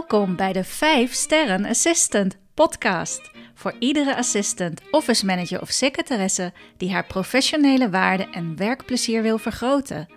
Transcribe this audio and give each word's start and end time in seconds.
Welkom 0.00 0.36
bij 0.36 0.52
de 0.52 0.64
5 0.64 1.12
Sterren 1.12 1.64
Assistant 1.64 2.38
podcast. 2.54 3.30
Voor 3.54 3.74
iedere 3.78 4.16
assistant, 4.16 4.80
office 4.90 5.26
manager 5.26 5.60
of 5.60 5.70
secretaresse 5.70 6.52
die 6.76 6.92
haar 6.92 7.06
professionele 7.06 7.90
waarde 7.90 8.28
en 8.30 8.56
werkplezier 8.56 9.22
wil 9.22 9.38
vergroten. 9.38 10.08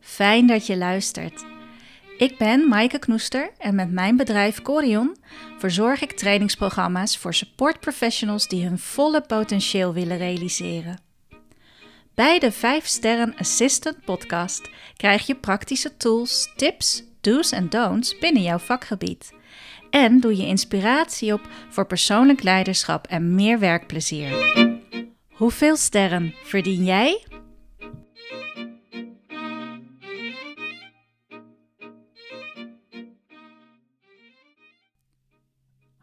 Fijn 0.00 0.46
dat 0.46 0.66
je 0.66 0.76
luistert. 0.76 1.44
Ik 2.18 2.38
ben 2.38 2.68
Maaike 2.68 2.98
Knoester 2.98 3.50
en 3.58 3.74
met 3.74 3.90
mijn 3.90 4.16
bedrijf 4.16 4.62
Corion 4.62 5.16
verzorg 5.58 6.02
ik 6.02 6.12
trainingsprogramma's 6.12 7.18
voor 7.18 7.34
support 7.34 7.80
professionals 7.80 8.48
die 8.48 8.64
hun 8.64 8.78
volle 8.78 9.20
potentieel 9.20 9.92
willen 9.92 10.18
realiseren. 10.18 11.11
Bij 12.14 12.38
de 12.38 12.52
5 12.52 12.86
Sterren 12.86 13.34
Assistant 13.38 14.04
podcast 14.04 14.70
krijg 14.96 15.26
je 15.26 15.34
praktische 15.34 15.96
tools, 15.96 16.52
tips, 16.56 17.02
do's 17.20 17.52
en 17.52 17.68
don'ts 17.68 18.18
binnen 18.18 18.42
jouw 18.42 18.58
vakgebied. 18.58 19.32
En 19.90 20.20
doe 20.20 20.36
je 20.36 20.46
inspiratie 20.46 21.32
op 21.32 21.48
voor 21.68 21.86
persoonlijk 21.86 22.42
leiderschap 22.42 23.06
en 23.06 23.34
meer 23.34 23.58
werkplezier. 23.58 24.30
Hoeveel 25.30 25.76
sterren 25.76 26.34
verdien 26.44 26.84
jij? 26.84 27.26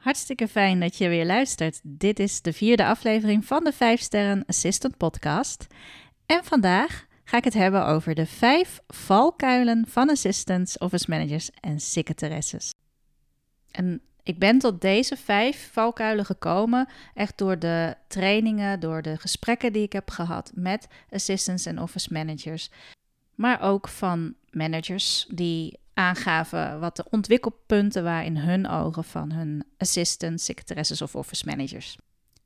Hartstikke 0.09 0.47
fijn 0.47 0.79
dat 0.79 0.97
je 0.97 1.09
weer 1.09 1.25
luistert. 1.25 1.79
Dit 1.83 2.19
is 2.19 2.41
de 2.41 2.53
vierde 2.53 2.85
aflevering 2.85 3.45
van 3.45 3.63
de 3.63 3.73
5 3.73 4.01
Sterren 4.01 4.45
Assistant 4.45 4.97
Podcast. 4.97 5.67
En 6.25 6.43
vandaag 6.43 7.05
ga 7.23 7.37
ik 7.37 7.43
het 7.43 7.53
hebben 7.53 7.85
over 7.85 8.15
de 8.15 8.25
vijf 8.25 8.79
valkuilen 8.87 9.85
van 9.87 10.09
assistants, 10.09 10.77
office 10.77 11.05
managers 11.09 11.49
en 11.59 11.79
secretaresses. 11.79 12.73
En 13.71 14.01
ik 14.23 14.39
ben 14.39 14.59
tot 14.59 14.81
deze 14.81 15.17
vijf 15.17 15.69
valkuilen 15.71 16.25
gekomen, 16.25 16.87
echt 17.13 17.37
door 17.37 17.59
de 17.59 17.95
trainingen, 18.07 18.79
door 18.79 19.01
de 19.01 19.17
gesprekken 19.17 19.73
die 19.73 19.83
ik 19.83 19.93
heb 19.93 20.09
gehad 20.09 20.51
met 20.55 20.87
assistants 21.09 21.65
en 21.65 21.81
office 21.81 22.13
managers, 22.13 22.69
maar 23.35 23.61
ook 23.61 23.87
van 23.87 24.35
managers 24.51 25.25
die 25.31 25.79
aangaven 25.99 26.79
wat 26.79 26.95
de 26.95 27.05
ontwikkelpunten 27.09 28.03
waren 28.03 28.25
in 28.25 28.37
hun 28.37 28.67
ogen 28.67 29.03
van 29.03 29.31
hun 29.31 29.63
assistants, 29.77 30.45
secretaresses 30.45 31.01
of 31.01 31.15
office 31.15 31.45
managers. 31.45 31.97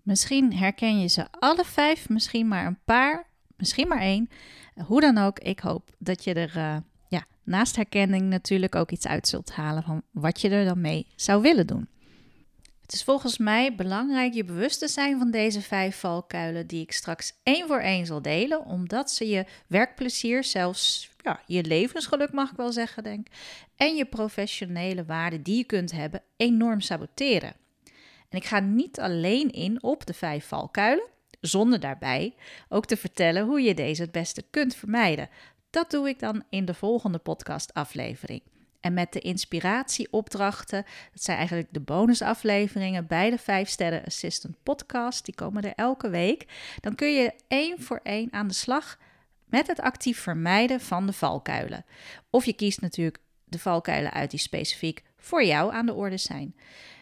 Misschien 0.01 0.53
herken 0.53 0.99
je 0.99 1.07
ze 1.07 1.25
alle 1.31 1.63
vijf, 1.65 2.09
misschien 2.09 2.47
maar 2.47 2.65
een 2.65 2.79
paar, 2.85 3.27
misschien 3.57 3.87
maar 3.87 4.01
één. 4.01 4.29
Hoe 4.85 5.01
dan 5.01 5.17
ook, 5.17 5.39
ik 5.39 5.59
hoop 5.59 5.89
dat 5.97 6.23
je 6.23 6.33
er 6.33 6.57
uh, 6.57 6.77
ja, 7.07 7.25
naast 7.43 7.75
herkenning 7.75 8.29
natuurlijk 8.29 8.75
ook 8.75 8.91
iets 8.91 9.07
uit 9.07 9.27
zult 9.27 9.51
halen 9.51 9.83
van 9.83 10.01
wat 10.11 10.41
je 10.41 10.49
er 10.49 10.65
dan 10.65 10.81
mee 10.81 11.07
zou 11.15 11.41
willen 11.41 11.67
doen. 11.67 11.87
Het 12.83 12.93
is 12.93 13.03
volgens 13.03 13.37
mij 13.37 13.75
belangrijk 13.75 14.33
je 14.33 14.43
bewust 14.43 14.79
te 14.79 14.87
zijn 14.87 15.17
van 15.17 15.31
deze 15.31 15.61
vijf 15.61 15.99
valkuilen 15.99 16.67
die 16.67 16.81
ik 16.81 16.91
straks 16.91 17.33
één 17.43 17.67
voor 17.67 17.79
één 17.79 18.05
zal 18.05 18.21
delen, 18.21 18.65
omdat 18.65 19.11
ze 19.11 19.27
je 19.27 19.45
werkplezier, 19.67 20.43
zelfs 20.43 21.11
ja, 21.21 21.41
je 21.45 21.63
levensgeluk 21.63 22.31
mag 22.31 22.51
ik 22.51 22.57
wel 22.57 22.71
zeggen, 22.71 23.03
denk 23.03 23.27
en 23.75 23.95
je 23.95 24.05
professionele 24.05 25.05
waarde 25.05 25.41
die 25.41 25.57
je 25.57 25.63
kunt 25.63 25.91
hebben, 25.91 26.21
enorm 26.37 26.81
saboteren. 26.81 27.53
En 28.29 28.37
ik 28.37 28.45
ga 28.45 28.59
niet 28.59 28.99
alleen 28.99 29.51
in 29.51 29.83
op 29.83 30.05
de 30.05 30.13
vijf 30.13 30.45
valkuilen, 30.45 31.07
zonder 31.39 31.79
daarbij 31.79 32.35
ook 32.69 32.85
te 32.85 32.97
vertellen 32.97 33.45
hoe 33.45 33.61
je 33.61 33.73
deze 33.73 34.01
het 34.01 34.11
beste 34.11 34.43
kunt 34.49 34.75
vermijden. 34.75 35.29
Dat 35.69 35.91
doe 35.91 36.09
ik 36.09 36.19
dan 36.19 36.43
in 36.49 36.65
de 36.65 36.73
volgende 36.73 37.17
podcastaflevering. 37.17 38.41
En 38.83 38.93
met 38.93 39.13
de 39.13 39.19
inspiratieopdrachten, 39.19 40.85
dat 41.11 41.23
zijn 41.23 41.37
eigenlijk 41.37 41.67
de 41.71 41.79
bonusafleveringen 41.79 43.07
bij 43.07 43.29
de 43.29 43.37
5 43.37 43.69
Sterren 43.69 44.05
Assistant 44.05 44.55
podcast, 44.63 45.25
die 45.25 45.35
komen 45.35 45.63
er 45.63 45.73
elke 45.75 46.09
week. 46.09 46.45
Dan 46.79 46.95
kun 46.95 47.13
je 47.13 47.33
één 47.47 47.81
voor 47.81 47.99
één 48.03 48.33
aan 48.33 48.47
de 48.47 48.53
slag 48.53 48.97
met 49.45 49.67
het 49.67 49.79
actief 49.79 50.19
vermijden 50.19 50.81
van 50.81 51.05
de 51.05 51.13
valkuilen. 51.13 51.85
Of 52.29 52.45
je 52.45 52.53
kiest 52.53 52.81
natuurlijk 52.81 53.17
de 53.43 53.59
valkuilen 53.59 54.11
uit 54.11 54.31
die 54.31 54.39
specifiek 54.39 55.03
voor 55.17 55.43
jou 55.43 55.73
aan 55.73 55.85
de 55.85 55.93
orde 55.93 56.17
zijn. 56.17 56.55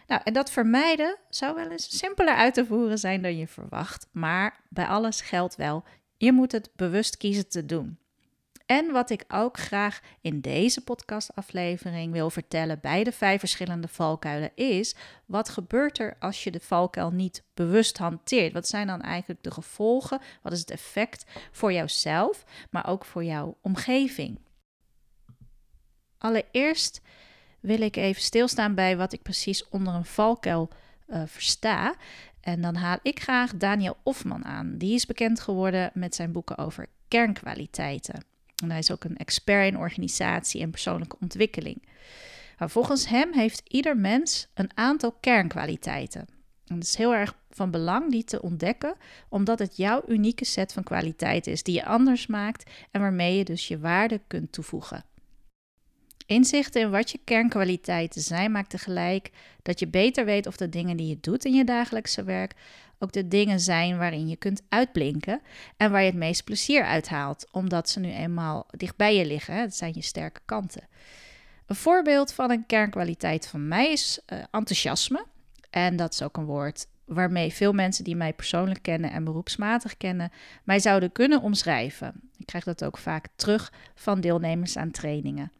Nou, 0.06 0.20
en 0.24 0.32
dat 0.32 0.50
vermijden 0.50 1.18
zou 1.28 1.54
wel 1.54 1.70
eens 1.70 1.98
simpeler 1.98 2.34
uit 2.34 2.54
te 2.54 2.66
voeren 2.66 2.98
zijn 2.98 3.22
dan 3.22 3.36
je 3.36 3.46
verwacht, 3.46 4.06
maar 4.12 4.60
bij 4.68 4.86
alles 4.86 5.20
geldt 5.20 5.56
wel, 5.56 5.84
je 6.16 6.32
moet 6.32 6.52
het 6.52 6.70
bewust 6.76 7.16
kiezen 7.16 7.48
te 7.48 7.66
doen. 7.66 7.98
En 8.72 8.92
wat 8.92 9.10
ik 9.10 9.24
ook 9.28 9.58
graag 9.58 10.00
in 10.20 10.40
deze 10.40 10.84
podcastaflevering 10.84 12.12
wil 12.12 12.30
vertellen 12.30 12.78
bij 12.80 13.04
de 13.04 13.12
vijf 13.12 13.40
verschillende 13.40 13.88
valkuilen 13.88 14.50
is: 14.54 14.94
wat 15.26 15.48
gebeurt 15.48 15.98
er 15.98 16.16
als 16.18 16.44
je 16.44 16.50
de 16.50 16.60
valkuil 16.60 17.10
niet 17.10 17.44
bewust 17.54 17.98
hanteert? 17.98 18.52
Wat 18.52 18.68
zijn 18.68 18.86
dan 18.86 19.00
eigenlijk 19.00 19.42
de 19.42 19.50
gevolgen? 19.50 20.20
Wat 20.42 20.52
is 20.52 20.60
het 20.60 20.70
effect 20.70 21.24
voor 21.50 21.72
jouzelf, 21.72 22.44
maar 22.70 22.86
ook 22.88 23.04
voor 23.04 23.24
jouw 23.24 23.58
omgeving? 23.60 24.38
Allereerst 26.18 27.00
wil 27.60 27.80
ik 27.80 27.96
even 27.96 28.22
stilstaan 28.22 28.74
bij 28.74 28.96
wat 28.96 29.12
ik 29.12 29.22
precies 29.22 29.68
onder 29.68 29.94
een 29.94 30.04
valkuil 30.04 30.68
uh, 31.08 31.22
versta. 31.26 31.94
En 32.40 32.60
dan 32.60 32.74
haal 32.74 32.98
ik 33.02 33.20
graag 33.20 33.56
Daniel 33.56 33.96
Ofman 34.02 34.44
aan. 34.44 34.78
Die 34.78 34.94
is 34.94 35.06
bekend 35.06 35.40
geworden 35.40 35.90
met 35.94 36.14
zijn 36.14 36.32
boeken 36.32 36.58
over 36.58 36.86
kernkwaliteiten. 37.08 38.30
Hij 38.70 38.78
is 38.78 38.92
ook 38.92 39.04
een 39.04 39.16
expert 39.16 39.66
in 39.66 39.78
organisatie 39.78 40.62
en 40.62 40.70
persoonlijke 40.70 41.16
ontwikkeling. 41.20 41.82
Volgens 42.58 43.08
hem 43.08 43.32
heeft 43.32 43.62
ieder 43.68 43.96
mens 43.96 44.48
een 44.54 44.70
aantal 44.74 45.12
kernkwaliteiten. 45.12 46.26
En 46.66 46.74
het 46.74 46.84
is 46.84 46.96
heel 46.96 47.14
erg 47.14 47.34
van 47.50 47.70
belang 47.70 48.10
die 48.10 48.24
te 48.24 48.42
ontdekken, 48.42 48.94
omdat 49.28 49.58
het 49.58 49.76
jouw 49.76 50.02
unieke 50.06 50.44
set 50.44 50.72
van 50.72 50.82
kwaliteiten 50.82 51.52
is 51.52 51.62
die 51.62 51.74
je 51.74 51.84
anders 51.84 52.26
maakt 52.26 52.70
en 52.90 53.00
waarmee 53.00 53.36
je 53.36 53.44
dus 53.44 53.68
je 53.68 53.78
waarde 53.78 54.20
kunt 54.26 54.52
toevoegen. 54.52 55.04
Inzichten 56.26 56.80
in 56.80 56.90
wat 56.90 57.10
je 57.10 57.18
kernkwaliteiten 57.24 58.20
zijn 58.20 58.52
maakt 58.52 58.70
tegelijk 58.70 59.30
dat 59.62 59.78
je 59.78 59.88
beter 59.88 60.24
weet 60.24 60.46
of 60.46 60.56
de 60.56 60.68
dingen 60.68 60.96
die 60.96 61.08
je 61.08 61.18
doet 61.20 61.44
in 61.44 61.54
je 61.54 61.64
dagelijkse 61.64 62.24
werk 62.24 62.54
ook 63.02 63.12
de 63.12 63.28
dingen 63.28 63.60
zijn 63.60 63.98
waarin 63.98 64.28
je 64.28 64.36
kunt 64.36 64.62
uitblinken 64.68 65.40
en 65.76 65.90
waar 65.90 66.00
je 66.00 66.06
het 66.06 66.16
meest 66.16 66.44
plezier 66.44 66.84
uit 66.84 67.08
haalt, 67.08 67.46
omdat 67.50 67.88
ze 67.88 68.00
nu 68.00 68.12
eenmaal 68.12 68.66
dicht 68.70 68.96
bij 68.96 69.16
je 69.16 69.26
liggen. 69.26 69.56
Dat 69.56 69.74
zijn 69.74 69.92
je 69.94 70.02
sterke 70.02 70.40
kanten. 70.44 70.88
Een 71.66 71.76
voorbeeld 71.76 72.32
van 72.32 72.50
een 72.50 72.66
kernkwaliteit 72.66 73.46
van 73.46 73.68
mij 73.68 73.92
is 73.92 74.20
uh, 74.32 74.38
enthousiasme. 74.50 75.26
En 75.70 75.96
dat 75.96 76.12
is 76.12 76.22
ook 76.22 76.36
een 76.36 76.44
woord 76.44 76.86
waarmee 77.04 77.52
veel 77.52 77.72
mensen 77.72 78.04
die 78.04 78.16
mij 78.16 78.32
persoonlijk 78.32 78.82
kennen 78.82 79.10
en 79.10 79.24
beroepsmatig 79.24 79.96
kennen, 79.96 80.32
mij 80.64 80.78
zouden 80.78 81.12
kunnen 81.12 81.42
omschrijven. 81.42 82.20
Ik 82.36 82.46
krijg 82.46 82.64
dat 82.64 82.84
ook 82.84 82.98
vaak 82.98 83.26
terug 83.36 83.72
van 83.94 84.20
deelnemers 84.20 84.76
aan 84.76 84.90
trainingen. 84.90 85.52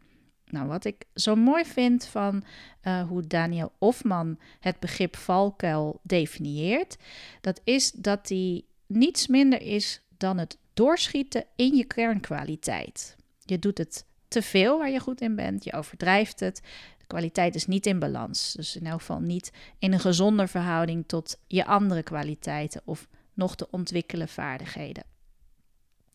Nou, 0.52 0.66
wat 0.66 0.84
ik 0.84 1.04
zo 1.14 1.34
mooi 1.34 1.64
vind 1.64 2.04
van 2.04 2.44
uh, 2.82 3.08
hoe 3.08 3.26
Daniel 3.26 3.72
Hofman 3.78 4.38
het 4.60 4.80
begrip 4.80 5.16
valkuil 5.16 6.00
definieert, 6.02 6.96
dat 7.40 7.60
is 7.64 7.92
dat 7.92 8.26
die 8.26 8.64
niets 8.86 9.26
minder 9.26 9.62
is 9.62 10.00
dan 10.16 10.38
het 10.38 10.58
doorschieten 10.74 11.44
in 11.56 11.74
je 11.74 11.84
kernkwaliteit. 11.84 13.16
Je 13.44 13.58
doet 13.58 13.78
het 13.78 14.04
te 14.28 14.42
veel 14.42 14.78
waar 14.78 14.90
je 14.90 15.00
goed 15.00 15.20
in 15.20 15.36
bent, 15.36 15.64
je 15.64 15.72
overdrijft 15.72 16.40
het. 16.40 16.60
De 16.98 17.06
kwaliteit 17.06 17.54
is 17.54 17.66
niet 17.66 17.86
in 17.86 17.98
balans, 17.98 18.52
dus 18.52 18.76
in 18.76 18.86
elk 18.86 18.98
geval 18.98 19.20
niet 19.20 19.52
in 19.78 19.92
een 19.92 20.00
gezonde 20.00 20.46
verhouding 20.46 21.04
tot 21.06 21.38
je 21.46 21.64
andere 21.64 22.02
kwaliteiten 22.02 22.82
of 22.84 23.08
nog 23.34 23.56
te 23.56 23.68
ontwikkelen 23.70 24.28
vaardigheden. 24.28 25.11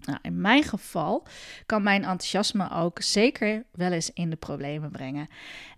Nou, 0.07 0.19
in 0.21 0.41
mijn 0.41 0.63
geval 0.63 1.27
kan 1.65 1.83
mijn 1.83 2.01
enthousiasme 2.01 2.71
ook 2.71 3.01
zeker 3.01 3.63
wel 3.71 3.91
eens 3.91 4.13
in 4.13 4.29
de 4.29 4.35
problemen 4.35 4.91
brengen. 4.91 5.27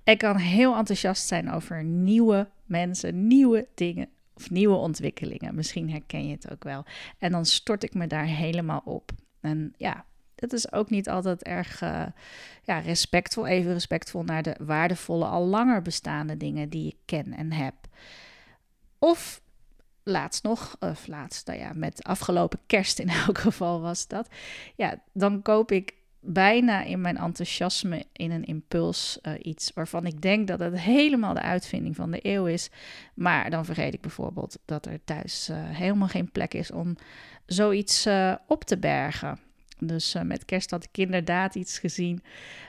Ik 0.03 0.17
kan 0.17 0.37
heel 0.37 0.75
enthousiast 0.75 1.27
zijn 1.27 1.51
over 1.51 1.83
nieuwe 1.83 2.49
mensen, 2.65 3.27
nieuwe 3.27 3.67
dingen 3.75 4.09
of 4.33 4.49
nieuwe 4.49 4.75
ontwikkelingen. 4.75 5.55
Misschien 5.55 5.89
herken 5.89 6.27
je 6.27 6.33
het 6.33 6.51
ook 6.51 6.63
wel. 6.63 6.85
En 7.17 7.31
dan 7.31 7.45
stort 7.45 7.83
ik 7.83 7.93
me 7.93 8.07
daar 8.07 8.25
helemaal 8.25 8.81
op. 8.85 9.11
En 9.41 9.73
ja, 9.77 10.05
het 10.35 10.53
is 10.53 10.71
ook 10.71 10.89
niet 10.89 11.09
altijd 11.09 11.43
erg 11.43 11.81
uh, 11.81 12.05
ja, 12.63 12.79
respectvol, 12.79 13.47
even 13.47 13.73
respectvol 13.73 14.23
naar 14.23 14.43
de 14.43 14.55
waardevolle, 14.59 15.25
al 15.25 15.45
langer 15.45 15.81
bestaande 15.81 16.37
dingen 16.37 16.69
die 16.69 16.87
ik 16.87 16.97
ken 17.05 17.33
en 17.33 17.51
heb. 17.51 17.75
Of 18.99 19.41
laatst 20.03 20.43
nog, 20.43 20.75
of 20.79 21.07
laatst, 21.07 21.47
nou 21.47 21.59
ja, 21.59 21.71
met 21.75 22.03
afgelopen 22.03 22.59
kerst 22.65 22.99
in 22.99 23.09
elk 23.09 23.37
geval 23.47 23.81
was 23.81 24.07
dat. 24.07 24.27
Ja, 24.75 25.01
dan 25.13 25.41
koop 25.41 25.71
ik 25.71 25.93
bijna 26.21 26.83
in 26.83 27.01
mijn 27.01 27.17
enthousiasme 27.17 28.05
in 28.11 28.31
een 28.31 28.45
impuls 28.45 29.19
uh, 29.21 29.33
iets 29.41 29.71
waarvan 29.73 30.05
ik 30.05 30.21
denk 30.21 30.47
dat 30.47 30.59
het 30.59 30.79
helemaal 30.79 31.33
de 31.33 31.41
uitvinding 31.41 31.95
van 31.95 32.11
de 32.11 32.19
eeuw 32.21 32.45
is. 32.45 32.69
Maar 33.13 33.49
dan 33.49 33.65
vergeet 33.65 33.93
ik 33.93 34.01
bijvoorbeeld 34.01 34.59
dat 34.65 34.85
er 34.85 34.99
thuis 35.03 35.49
uh, 35.49 35.57
helemaal 35.59 36.07
geen 36.07 36.31
plek 36.31 36.53
is 36.53 36.71
om 36.71 36.95
zoiets 37.45 38.05
uh, 38.05 38.35
op 38.47 38.63
te 38.63 38.77
bergen. 38.77 39.39
Dus 39.77 40.15
met 40.23 40.45
kerst 40.45 40.71
had 40.71 40.83
ik 40.83 40.97
inderdaad 40.97 41.55
iets 41.55 41.79
gezien. 41.79 42.23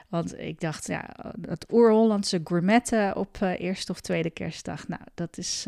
Want 0.07 0.39
ik 0.39 0.59
dacht, 0.59 0.87
ja, 0.87 1.09
het 1.41 1.65
oer-Hollandse 1.71 2.41
gourmetten 2.43 3.15
op 3.15 3.37
eerste 3.41 3.91
of 3.91 4.01
tweede 4.01 4.29
kerstdag. 4.29 4.87
Nou, 4.87 5.01
dat 5.13 5.37
is, 5.37 5.67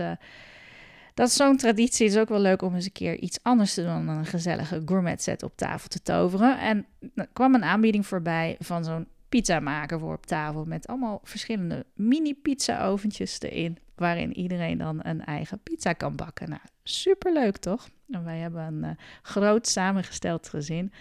dat 1.14 1.28
is 1.28 1.36
zo'n 1.36 1.58
traditie. 1.58 2.06
Het 2.06 2.16
is 2.16 2.22
ook 2.22 2.30
wel 2.30 2.40
leuk 2.40 2.62
om 2.62 2.76
eens 2.76 2.86
een 2.86 2.92
keer 2.92 3.20
iets 3.20 3.40
anders 3.42 3.74
te 3.74 3.84
doen 3.84 4.06
dan 4.06 4.18
een 4.18 4.26
gezellige 4.26 4.82
gourmet 4.86 5.22
set 5.22 5.44
op 5.44 5.58
tafel 5.58 5.90
te 5.90 6.02
toveren. 6.02 6.60
En 6.60 6.86
er 7.16 7.28
kwam 7.34 7.56
een 7.56 7.64
aanbieding 7.64 8.08
voorbij 8.08 8.56
van 8.60 8.84
zo'n 8.84 9.08
pizza 9.30 9.60
maken 9.60 10.00
voor 10.00 10.14
op 10.14 10.26
tafel. 10.26 10.66
Met 10.66 10.88
allemaal 10.88 11.20
verschillende 11.24 11.86
mini 11.94 12.36
pizza 12.36 12.86
oventjes 12.86 13.42
erin. 13.42 13.78
Waarin 13.96 14.38
iedereen 14.38 14.78
dan 14.78 15.00
een 15.04 15.26
eigen 15.26 15.60
pizza 15.60 15.94
kan 15.94 16.16
bakken. 16.16 16.50
Nou, 16.50 16.62
superleuk 16.84 17.58
toch? 17.58 17.90
En 18.10 18.24
wij 18.24 18.38
hebben 18.38 18.62
een 18.62 18.84
uh, 18.84 18.90
groot 19.22 19.68
samengesteld 19.68 20.50
gezin. 20.50 20.92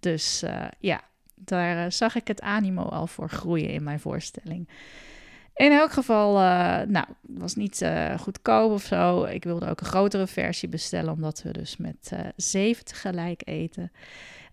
Dus 0.00 0.42
uh, 0.42 0.64
ja, 0.78 1.00
daar 1.34 1.84
uh, 1.84 1.90
zag 1.90 2.14
ik 2.14 2.28
het 2.28 2.40
animo 2.40 2.82
al 2.82 3.06
voor 3.06 3.28
groeien 3.28 3.68
in 3.68 3.82
mijn 3.82 4.00
voorstelling. 4.00 4.68
In 5.54 5.72
elk 5.72 5.92
geval, 5.92 6.32
nou, 6.86 7.06
het 7.06 7.38
was 7.38 7.54
niet 7.54 7.86
goedkoop 8.18 8.72
of 8.72 8.82
zo. 8.82 9.24
Ik 9.24 9.44
wilde 9.44 9.68
ook 9.68 9.80
een 9.80 9.86
grotere 9.86 10.26
versie 10.26 10.68
bestellen, 10.68 11.12
omdat 11.12 11.42
we 11.42 11.50
dus 11.50 11.76
met 11.76 12.12
zeven 12.36 12.84
tegelijk 12.84 13.42
eten. 13.44 13.92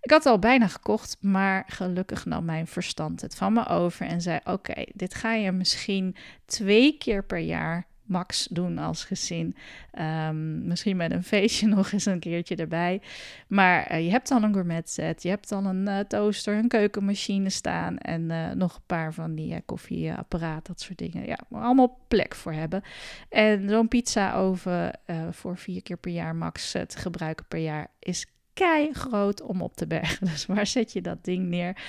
Ik 0.02 0.12
had 0.12 0.24
het 0.24 0.32
al 0.34 0.40
bijna 0.40 0.68
gekocht, 0.68 1.18
maar 1.22 1.64
gelukkig 1.68 2.26
nam 2.26 2.46
mijn 2.46 2.68
verstand 2.68 3.22
het 3.22 3.36
van 3.36 3.54
me 3.54 3.68
over 3.68 4.06
en 4.06 4.22
zei: 4.22 4.40
Oké, 4.44 4.84
dit 4.94 5.16
ga 5.16 5.34
je 5.34 5.52
misschien 5.52 6.16
twee 6.46 6.98
keer 6.98 7.24
per 7.24 7.38
jaar 7.38 7.88
max 8.10 8.48
doen 8.52 8.78
als 8.78 9.04
gezin. 9.04 9.56
Um, 10.00 10.68
misschien 10.68 10.98
met 10.98 11.12
een 11.12 11.24
feestje 11.24 11.68
nog 11.76 11.92
eens 11.92 12.06
een 12.06 12.20
keertje 12.20 12.56
erbij. 12.56 13.02
Maar 13.48 13.92
uh, 13.92 14.06
je 14.06 14.12
hebt 14.12 14.32
al 14.32 14.44
een 14.44 14.54
gourmet 14.54 14.90
set, 14.90 15.24
je 15.24 15.30
hebt 15.30 15.52
al 15.52 15.66
een 15.66 15.88
uh, 15.88 16.00
toaster, 16.00 16.58
een 16.58 16.68
keukenmachine 16.68 17.50
staan 17.50 17.98
en 17.98 18.22
uh, 18.22 18.52
nog 18.52 18.76
een 18.76 18.82
paar 18.86 19.14
van 19.14 19.36
die 19.36 19.62
koffieapparaat, 19.66 20.66
dat 20.66 20.82
soort 20.82 20.98
dingen. 20.98 21.26
Ja, 21.26 21.40
allemaal 21.52 22.00
plek 22.08 22.36
voor 22.36 22.54
hebben. 22.54 22.82
En 23.30 23.70
zo'n 23.70 23.88
pizza 23.88 24.34
oven 24.34 25.00
voor 25.32 25.58
vier 25.58 25.82
keer 25.82 25.98
per 25.98 26.12
jaar 26.12 26.36
max 26.36 26.72
te 26.72 26.98
gebruiken 26.98 27.46
per 27.48 27.60
jaar 27.60 27.88
is 28.00 28.28
kei 28.60 28.94
groot 28.94 29.42
om 29.42 29.62
op 29.62 29.76
te 29.76 29.88
bergen. 29.88 30.28
Dus 30.32 30.46
waar 30.46 30.68
zet 30.68 30.94
je 30.94 31.02
dat 31.02 31.24
ding 31.24 31.48
neer 31.48 31.82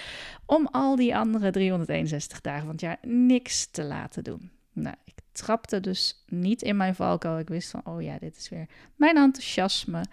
om 0.46 0.66
al 0.66 0.96
die 0.96 1.16
andere 1.16 1.50
361 1.50 2.40
dagen 2.40 2.62
van 2.62 2.70
het 2.70 2.80
jaar 2.80 2.98
niks 3.02 3.66
te 3.66 3.84
laten 3.84 4.24
doen? 4.24 4.50
Nou, 4.72 4.96
ik 5.04 5.19
trapte 5.40 5.80
dus 5.80 6.24
niet 6.26 6.62
in 6.62 6.76
mijn 6.76 6.94
valkuil. 6.94 7.38
Ik 7.38 7.48
wist 7.48 7.70
van, 7.70 7.80
oh 7.84 8.02
ja, 8.02 8.18
dit 8.18 8.36
is 8.36 8.48
weer 8.48 8.66
mijn 8.96 9.16
enthousiasme. 9.16 10.04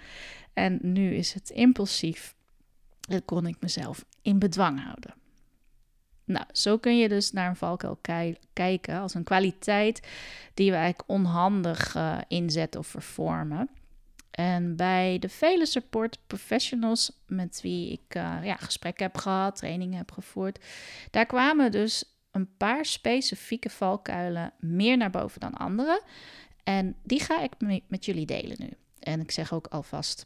En 0.53 0.79
nu 0.81 1.15
is 1.15 1.33
het 1.33 1.49
impulsief. 1.49 2.35
Dat 2.99 3.25
kon 3.25 3.47
ik 3.47 3.55
mezelf 3.59 4.05
in 4.21 4.39
bedwang 4.39 4.83
houden. 4.83 5.13
Nou, 6.23 6.45
zo 6.51 6.77
kun 6.77 6.97
je 6.97 7.09
dus 7.09 7.31
naar 7.31 7.49
een 7.49 7.55
valkuil 7.55 7.99
kijken 8.53 8.99
als 8.99 9.13
een 9.13 9.23
kwaliteit 9.23 10.07
die 10.53 10.71
we 10.71 10.77
eigenlijk 10.77 11.09
onhandig 11.09 11.95
uh, 11.95 12.17
inzetten 12.27 12.79
of 12.79 12.87
vervormen. 12.87 13.69
En 14.31 14.75
bij 14.75 15.19
de 15.19 15.29
vele 15.29 15.65
support 15.65 16.19
professionals 16.27 17.11
met 17.25 17.59
wie 17.61 17.91
ik 17.91 18.15
uh, 18.15 18.37
ja, 18.43 18.55
gesprekken 18.55 19.05
heb 19.05 19.17
gehad, 19.17 19.55
trainingen 19.55 19.97
heb 19.97 20.11
gevoerd, 20.11 20.65
daar 21.11 21.25
kwamen 21.25 21.71
dus 21.71 22.16
een 22.37 22.57
paar 22.57 22.85
specifieke 22.85 23.69
valkuilen 23.69 24.53
meer 24.59 24.97
naar 24.97 25.09
boven 25.09 25.39
dan 25.39 25.53
andere. 25.53 26.01
En 26.63 26.95
die 27.03 27.19
ga 27.19 27.41
ik 27.41 27.51
met 27.87 28.05
jullie 28.05 28.25
delen 28.25 28.57
nu. 28.59 28.69
En 28.99 29.19
ik 29.19 29.31
zeg 29.31 29.53
ook 29.53 29.67
alvast, 29.67 30.25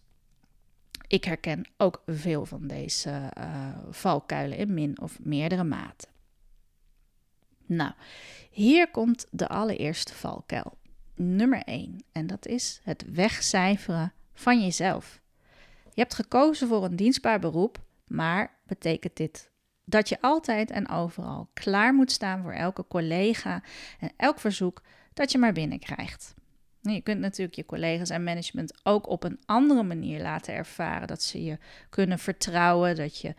ik 1.07 1.23
herken 1.23 1.69
ook 1.77 2.03
veel 2.05 2.45
van 2.45 2.67
deze 2.67 3.31
uh, 3.37 3.77
valkuilen 3.89 4.57
in 4.57 4.73
min 4.73 5.01
of 5.01 5.19
meerdere 5.23 5.63
maten. 5.63 6.09
Nou, 7.65 7.91
hier 8.51 8.91
komt 8.91 9.27
de 9.31 9.47
allereerste 9.47 10.13
valkuil. 10.13 10.77
Nummer 11.15 11.61
1. 11.63 12.03
En 12.11 12.27
dat 12.27 12.47
is 12.47 12.81
het 12.83 13.05
wegcijferen 13.13 14.13
van 14.33 14.61
jezelf. 14.61 15.21
Je 15.93 16.01
hebt 16.01 16.13
gekozen 16.13 16.67
voor 16.67 16.83
een 16.83 16.95
dienstbaar 16.95 17.39
beroep, 17.39 17.83
maar 18.07 18.59
betekent 18.65 19.17
dit 19.17 19.50
dat 19.91 20.09
je 20.09 20.21
altijd 20.21 20.71
en 20.71 20.89
overal 20.89 21.49
klaar 21.53 21.93
moet 21.93 22.11
staan 22.11 22.41
voor 22.41 22.53
elke 22.53 22.85
collega 22.87 23.63
en 23.99 24.11
elk 24.17 24.39
verzoek 24.39 24.81
dat 25.13 25.31
je 25.31 25.37
maar 25.37 25.53
binnenkrijgt. 25.53 26.33
Je 26.81 27.01
kunt 27.01 27.19
natuurlijk 27.19 27.55
je 27.55 27.65
collega's 27.65 28.09
en 28.09 28.23
management 28.23 28.79
ook 28.83 29.07
op 29.07 29.23
een 29.23 29.39
andere 29.45 29.83
manier 29.83 30.21
laten 30.21 30.53
ervaren 30.53 31.07
dat 31.07 31.23
ze 31.23 31.43
je 31.43 31.57
kunnen 31.89 32.19
vertrouwen, 32.19 32.95
dat 32.95 33.19
je 33.19 33.35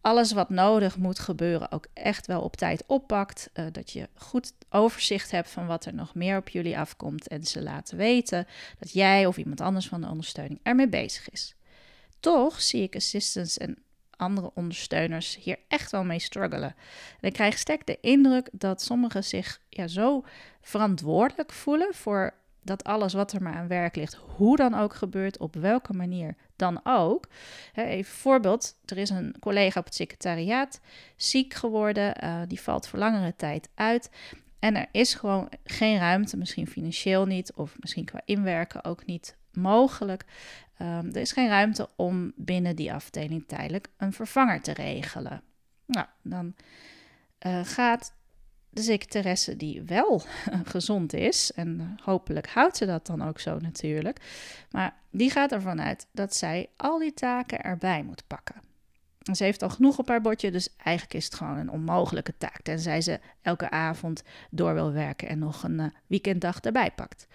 alles 0.00 0.32
wat 0.32 0.50
nodig 0.50 0.96
moet 0.96 1.18
gebeuren 1.18 1.72
ook 1.72 1.86
echt 1.92 2.26
wel 2.26 2.40
op 2.40 2.56
tijd 2.56 2.84
oppakt, 2.86 3.50
uh, 3.54 3.66
dat 3.72 3.90
je 3.90 4.08
goed 4.14 4.52
overzicht 4.70 5.30
hebt 5.30 5.50
van 5.50 5.66
wat 5.66 5.84
er 5.84 5.94
nog 5.94 6.14
meer 6.14 6.36
op 6.36 6.48
jullie 6.48 6.78
afkomt 6.78 7.28
en 7.28 7.44
ze 7.44 7.62
laten 7.62 7.96
weten 7.96 8.46
dat 8.78 8.92
jij 8.92 9.26
of 9.26 9.36
iemand 9.36 9.60
anders 9.60 9.88
van 9.88 10.00
de 10.00 10.08
ondersteuning 10.08 10.60
ermee 10.62 10.88
bezig 10.88 11.30
is. 11.30 11.54
Toch 12.20 12.62
zie 12.62 12.82
ik 12.82 12.96
assistants 12.96 13.58
en 13.58 13.78
andere 14.16 14.50
ondersteuners 14.54 15.38
hier 15.40 15.58
echt 15.68 15.90
wel 15.90 16.04
mee 16.04 16.18
struggelen. 16.18 16.74
En 17.20 17.28
ik 17.28 17.32
krijg 17.32 17.58
sterk 17.58 17.86
de 17.86 17.98
indruk 18.00 18.48
dat 18.52 18.82
sommigen 18.82 19.24
zich 19.24 19.60
ja, 19.68 19.86
zo 19.86 20.24
verantwoordelijk 20.60 21.52
voelen 21.52 21.94
voor 21.94 22.34
dat 22.62 22.84
alles 22.84 23.12
wat 23.12 23.32
er 23.32 23.42
maar 23.42 23.54
aan 23.54 23.68
werk 23.68 23.96
ligt, 23.96 24.14
hoe 24.36 24.56
dan 24.56 24.74
ook 24.74 24.94
gebeurt, 24.94 25.38
op 25.38 25.54
welke 25.54 25.92
manier 25.92 26.34
dan 26.56 26.80
ook. 26.84 27.28
Even 27.74 28.12
voorbeeld, 28.12 28.74
er 28.84 28.98
is 28.98 29.10
een 29.10 29.36
collega 29.40 29.80
op 29.80 29.84
het 29.84 29.94
secretariaat 29.94 30.80
ziek 31.16 31.54
geworden, 31.54 32.24
uh, 32.24 32.40
die 32.48 32.60
valt 32.60 32.88
voor 32.88 32.98
langere 32.98 33.36
tijd 33.36 33.68
uit. 33.74 34.10
En 34.58 34.76
er 34.76 34.86
is 34.92 35.14
gewoon 35.14 35.48
geen 35.64 35.98
ruimte, 35.98 36.36
misschien 36.36 36.66
financieel 36.66 37.26
niet, 37.26 37.52
of 37.52 37.76
misschien 37.80 38.04
qua 38.04 38.20
inwerken 38.24 38.84
ook 38.84 39.06
niet 39.06 39.36
mogelijk. 39.56 40.24
Um, 40.78 41.08
er 41.12 41.20
is 41.20 41.32
geen 41.32 41.48
ruimte 41.48 41.88
om 41.96 42.32
binnen 42.36 42.76
die 42.76 42.92
afdeling 42.92 43.44
tijdelijk 43.46 43.88
een 43.96 44.12
vervanger 44.12 44.60
te 44.60 44.72
regelen. 44.72 45.42
Nou, 45.86 46.06
dan 46.22 46.54
uh, 47.46 47.60
gaat 47.64 48.14
de 48.70 48.82
secretaresse 48.82 49.56
die 49.56 49.82
wel 49.82 50.22
gezond 50.74 51.12
is, 51.12 51.52
en 51.52 51.96
hopelijk 52.02 52.48
houdt 52.48 52.76
ze 52.76 52.86
dat 52.86 53.06
dan 53.06 53.22
ook 53.22 53.40
zo 53.40 53.58
natuurlijk, 53.58 54.20
maar 54.70 54.96
die 55.10 55.30
gaat 55.30 55.52
ervan 55.52 55.80
uit 55.80 56.06
dat 56.12 56.34
zij 56.34 56.68
al 56.76 56.98
die 56.98 57.14
taken 57.14 57.62
erbij 57.62 58.02
moet 58.02 58.26
pakken. 58.26 58.70
En 59.22 59.36
ze 59.36 59.44
heeft 59.44 59.62
al 59.62 59.70
genoeg 59.70 59.98
op 59.98 60.08
haar 60.08 60.20
bordje, 60.20 60.50
dus 60.50 60.76
eigenlijk 60.76 61.14
is 61.14 61.24
het 61.24 61.34
gewoon 61.34 61.56
een 61.56 61.70
onmogelijke 61.70 62.36
taak, 62.38 62.62
tenzij 62.62 63.00
ze 63.00 63.20
elke 63.42 63.70
avond 63.70 64.22
door 64.50 64.74
wil 64.74 64.92
werken 64.92 65.28
en 65.28 65.38
nog 65.38 65.62
een 65.62 65.78
uh, 65.78 65.86
weekenddag 66.06 66.60
erbij 66.60 66.90
pakt. 66.90 67.26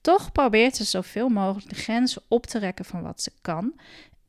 Toch 0.00 0.32
probeert 0.32 0.76
ze 0.76 0.84
zoveel 0.84 1.28
mogelijk 1.28 1.68
de 1.68 1.74
grenzen 1.74 2.22
op 2.28 2.46
te 2.46 2.58
rekken 2.58 2.84
van 2.84 3.02
wat 3.02 3.22
ze 3.22 3.30
kan. 3.40 3.74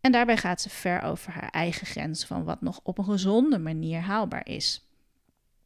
En 0.02 0.12
daarbij 0.12 0.38
gaat 0.38 0.62
ze 0.62 0.70
ver 0.70 1.02
over 1.02 1.32
haar 1.32 1.50
eigen 1.50 1.88
grenzen 1.88 2.28
van 2.28 2.44
wat 2.44 2.62
nog 2.62 2.80
op 2.84 2.98
een 2.98 3.06
gezonde 3.06 3.58
manier 3.60 4.00
haalbaar 4.00 4.48
is. 4.48 4.88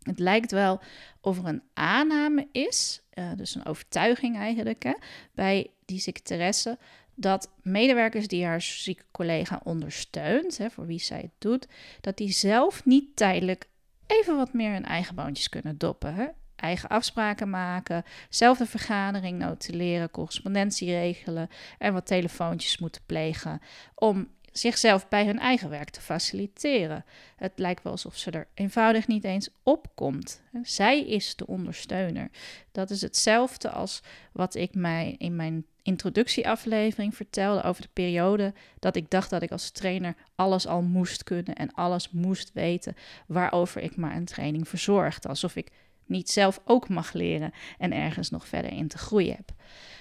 Het 0.02 0.20
lijkt 0.20 0.52
wel 0.52 0.82
of 1.22 1.38
er 1.38 1.46
een 1.46 1.64
aanname 1.74 2.48
is, 2.52 3.02
uh, 3.14 3.32
dus 3.36 3.56
een 3.56 3.66
overtuiging 3.66 4.38
eigenlijk, 4.38 4.84
hè, 4.84 4.94
bij 5.34 5.70
die 5.86 6.00
secretaresse, 6.00 6.78
dat 7.16 7.52
medewerkers 7.62 8.28
die 8.28 8.46
haar 8.46 8.62
zieke 8.62 9.04
collega 9.12 9.62
ondersteunt, 9.64 10.58
hè, 10.58 10.70
voor 10.70 10.86
wie 10.86 11.00
zij 11.00 11.20
het 11.20 11.32
doet, 11.38 11.68
dat 12.02 12.18
die 12.18 12.32
zelf 12.32 12.86
niet 12.86 13.16
tijdelijk 13.16 13.68
even 14.08 14.36
wat 14.36 14.54
meer 14.54 14.72
hun 14.72 14.86
eigen 14.86 15.16
boontjes 15.16 15.50
kunnen 15.50 15.78
doppen. 15.78 16.14
Hè 16.16 16.28
eigen 16.62 16.90
afspraken 16.90 17.50
maken, 17.50 18.04
zelf 18.30 18.58
de 18.58 18.66
vergadering 18.66 19.40
notuleren, 19.40 20.12
correspondentie 20.12 20.92
regelen 20.92 21.50
en 21.78 21.94
wat 21.94 22.06
telefoontjes 22.06 22.78
moeten 22.78 23.02
plegen 23.06 23.62
om 23.96 24.28
zichzelf 24.52 25.08
bij 25.08 25.26
hun 25.26 25.40
eigen 25.40 25.70
werk 25.70 25.90
te 25.90 26.02
faciliteren. 26.02 27.06
Het 27.36 27.52
lijkt 27.56 27.84
wel 27.84 27.92
alsof 27.92 28.18
ze 28.18 28.32
er 28.32 28.48
eenvoudig 28.54 29.08
niet 29.08 29.24
eens 29.24 29.50
opkomt. 29.64 30.42
Zij 30.62 31.06
is 31.06 31.36
de 31.36 31.48
ondersteuner. 31.48 32.30
Dat 32.72 32.90
is 32.90 33.02
hetzelfde 33.02 33.70
als 33.70 34.02
wat 34.32 34.56
ik 34.56 34.76
mij 34.76 35.16
in 35.18 35.36
mijn 35.36 35.66
introductieaflevering 35.84 37.16
vertelde 37.16 37.64
over 37.64 37.82
de 37.82 37.90
periode 37.94 38.54
dat 38.80 38.96
ik 38.96 39.10
dacht 39.10 39.30
dat 39.30 39.42
ik 39.42 39.52
als 39.52 39.72
trainer 39.72 40.16
alles 40.36 40.68
al 40.68 40.82
moest 40.82 41.24
kunnen 41.24 41.56
en 41.56 41.74
alles 41.74 42.12
moest 42.12 42.52
weten 42.54 42.96
waarover 43.28 43.82
ik 43.82 43.96
maar 43.96 44.16
een 44.16 44.26
training 44.26 44.68
verzorgde. 44.68 45.28
Alsof 45.28 45.56
ik 45.56 45.72
niet 46.06 46.30
zelf 46.30 46.60
ook 46.66 46.90
mag 46.90 47.14
leren 47.14 47.54
en 47.78 47.94
ergens 47.94 48.30
nog 48.30 48.48
verder 48.48 48.72
in 48.72 48.88
te 48.88 48.98
groeien 48.98 49.36
heb. 49.36 49.52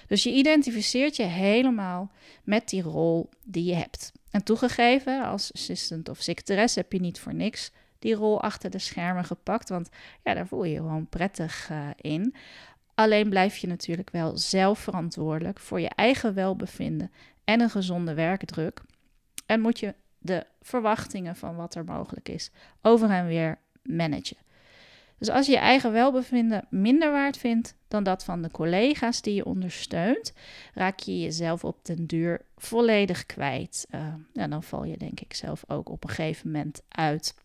Dus 0.07 0.23
je 0.23 0.31
identificeert 0.31 1.15
je 1.15 1.23
helemaal 1.23 2.11
met 2.43 2.69
die 2.69 2.81
rol 2.81 3.29
die 3.43 3.63
je 3.63 3.75
hebt. 3.75 4.11
En 4.31 4.43
toegegeven, 4.43 5.25
als 5.25 5.53
assistant 5.53 6.09
of 6.09 6.21
secretaresse 6.21 6.79
heb 6.79 6.91
je 6.91 6.99
niet 6.99 7.19
voor 7.19 7.33
niks 7.33 7.71
die 7.99 8.13
rol 8.13 8.41
achter 8.41 8.69
de 8.69 8.79
schermen 8.79 9.25
gepakt, 9.25 9.69
want 9.69 9.89
ja, 10.23 10.33
daar 10.33 10.47
voel 10.47 10.63
je 10.63 10.71
je 10.71 10.77
gewoon 10.77 11.07
prettig 11.07 11.69
uh, 11.71 11.87
in. 11.95 12.35
Alleen 12.95 13.29
blijf 13.29 13.57
je 13.57 13.67
natuurlijk 13.67 14.09
wel 14.09 14.37
zelf 14.37 14.79
verantwoordelijk 14.79 15.59
voor 15.59 15.79
je 15.79 15.89
eigen 15.89 16.33
welbevinden 16.33 17.11
en 17.43 17.61
een 17.61 17.69
gezonde 17.69 18.13
werkdruk. 18.13 18.81
En 19.45 19.61
moet 19.61 19.79
je 19.79 19.95
de 20.17 20.45
verwachtingen 20.61 21.35
van 21.35 21.55
wat 21.55 21.75
er 21.75 21.83
mogelijk 21.83 22.29
is 22.29 22.51
over 22.81 23.09
en 23.09 23.27
weer 23.27 23.57
managen. 23.83 24.37
Dus 25.21 25.29
als 25.29 25.45
je 25.45 25.51
je 25.51 25.57
eigen 25.57 25.91
welbevinden 25.91 26.65
minder 26.69 27.11
waard 27.11 27.37
vindt 27.37 27.75
dan 27.87 28.03
dat 28.03 28.23
van 28.23 28.41
de 28.41 28.51
collega's 28.51 29.21
die 29.21 29.33
je 29.33 29.45
ondersteunt, 29.45 30.33
raak 30.73 30.99
je 30.99 31.19
jezelf 31.19 31.63
op 31.63 31.85
den 31.85 32.05
duur 32.05 32.41
volledig 32.57 33.25
kwijt. 33.25 33.87
Uh, 33.91 34.13
ja, 34.33 34.47
dan 34.47 34.63
val 34.63 34.83
je 34.83 34.97
denk 34.97 35.19
ik 35.19 35.33
zelf 35.33 35.63
ook 35.67 35.89
op 35.89 36.03
een 36.03 36.09
gegeven 36.09 36.51
moment 36.51 36.81
uit. 36.87 37.35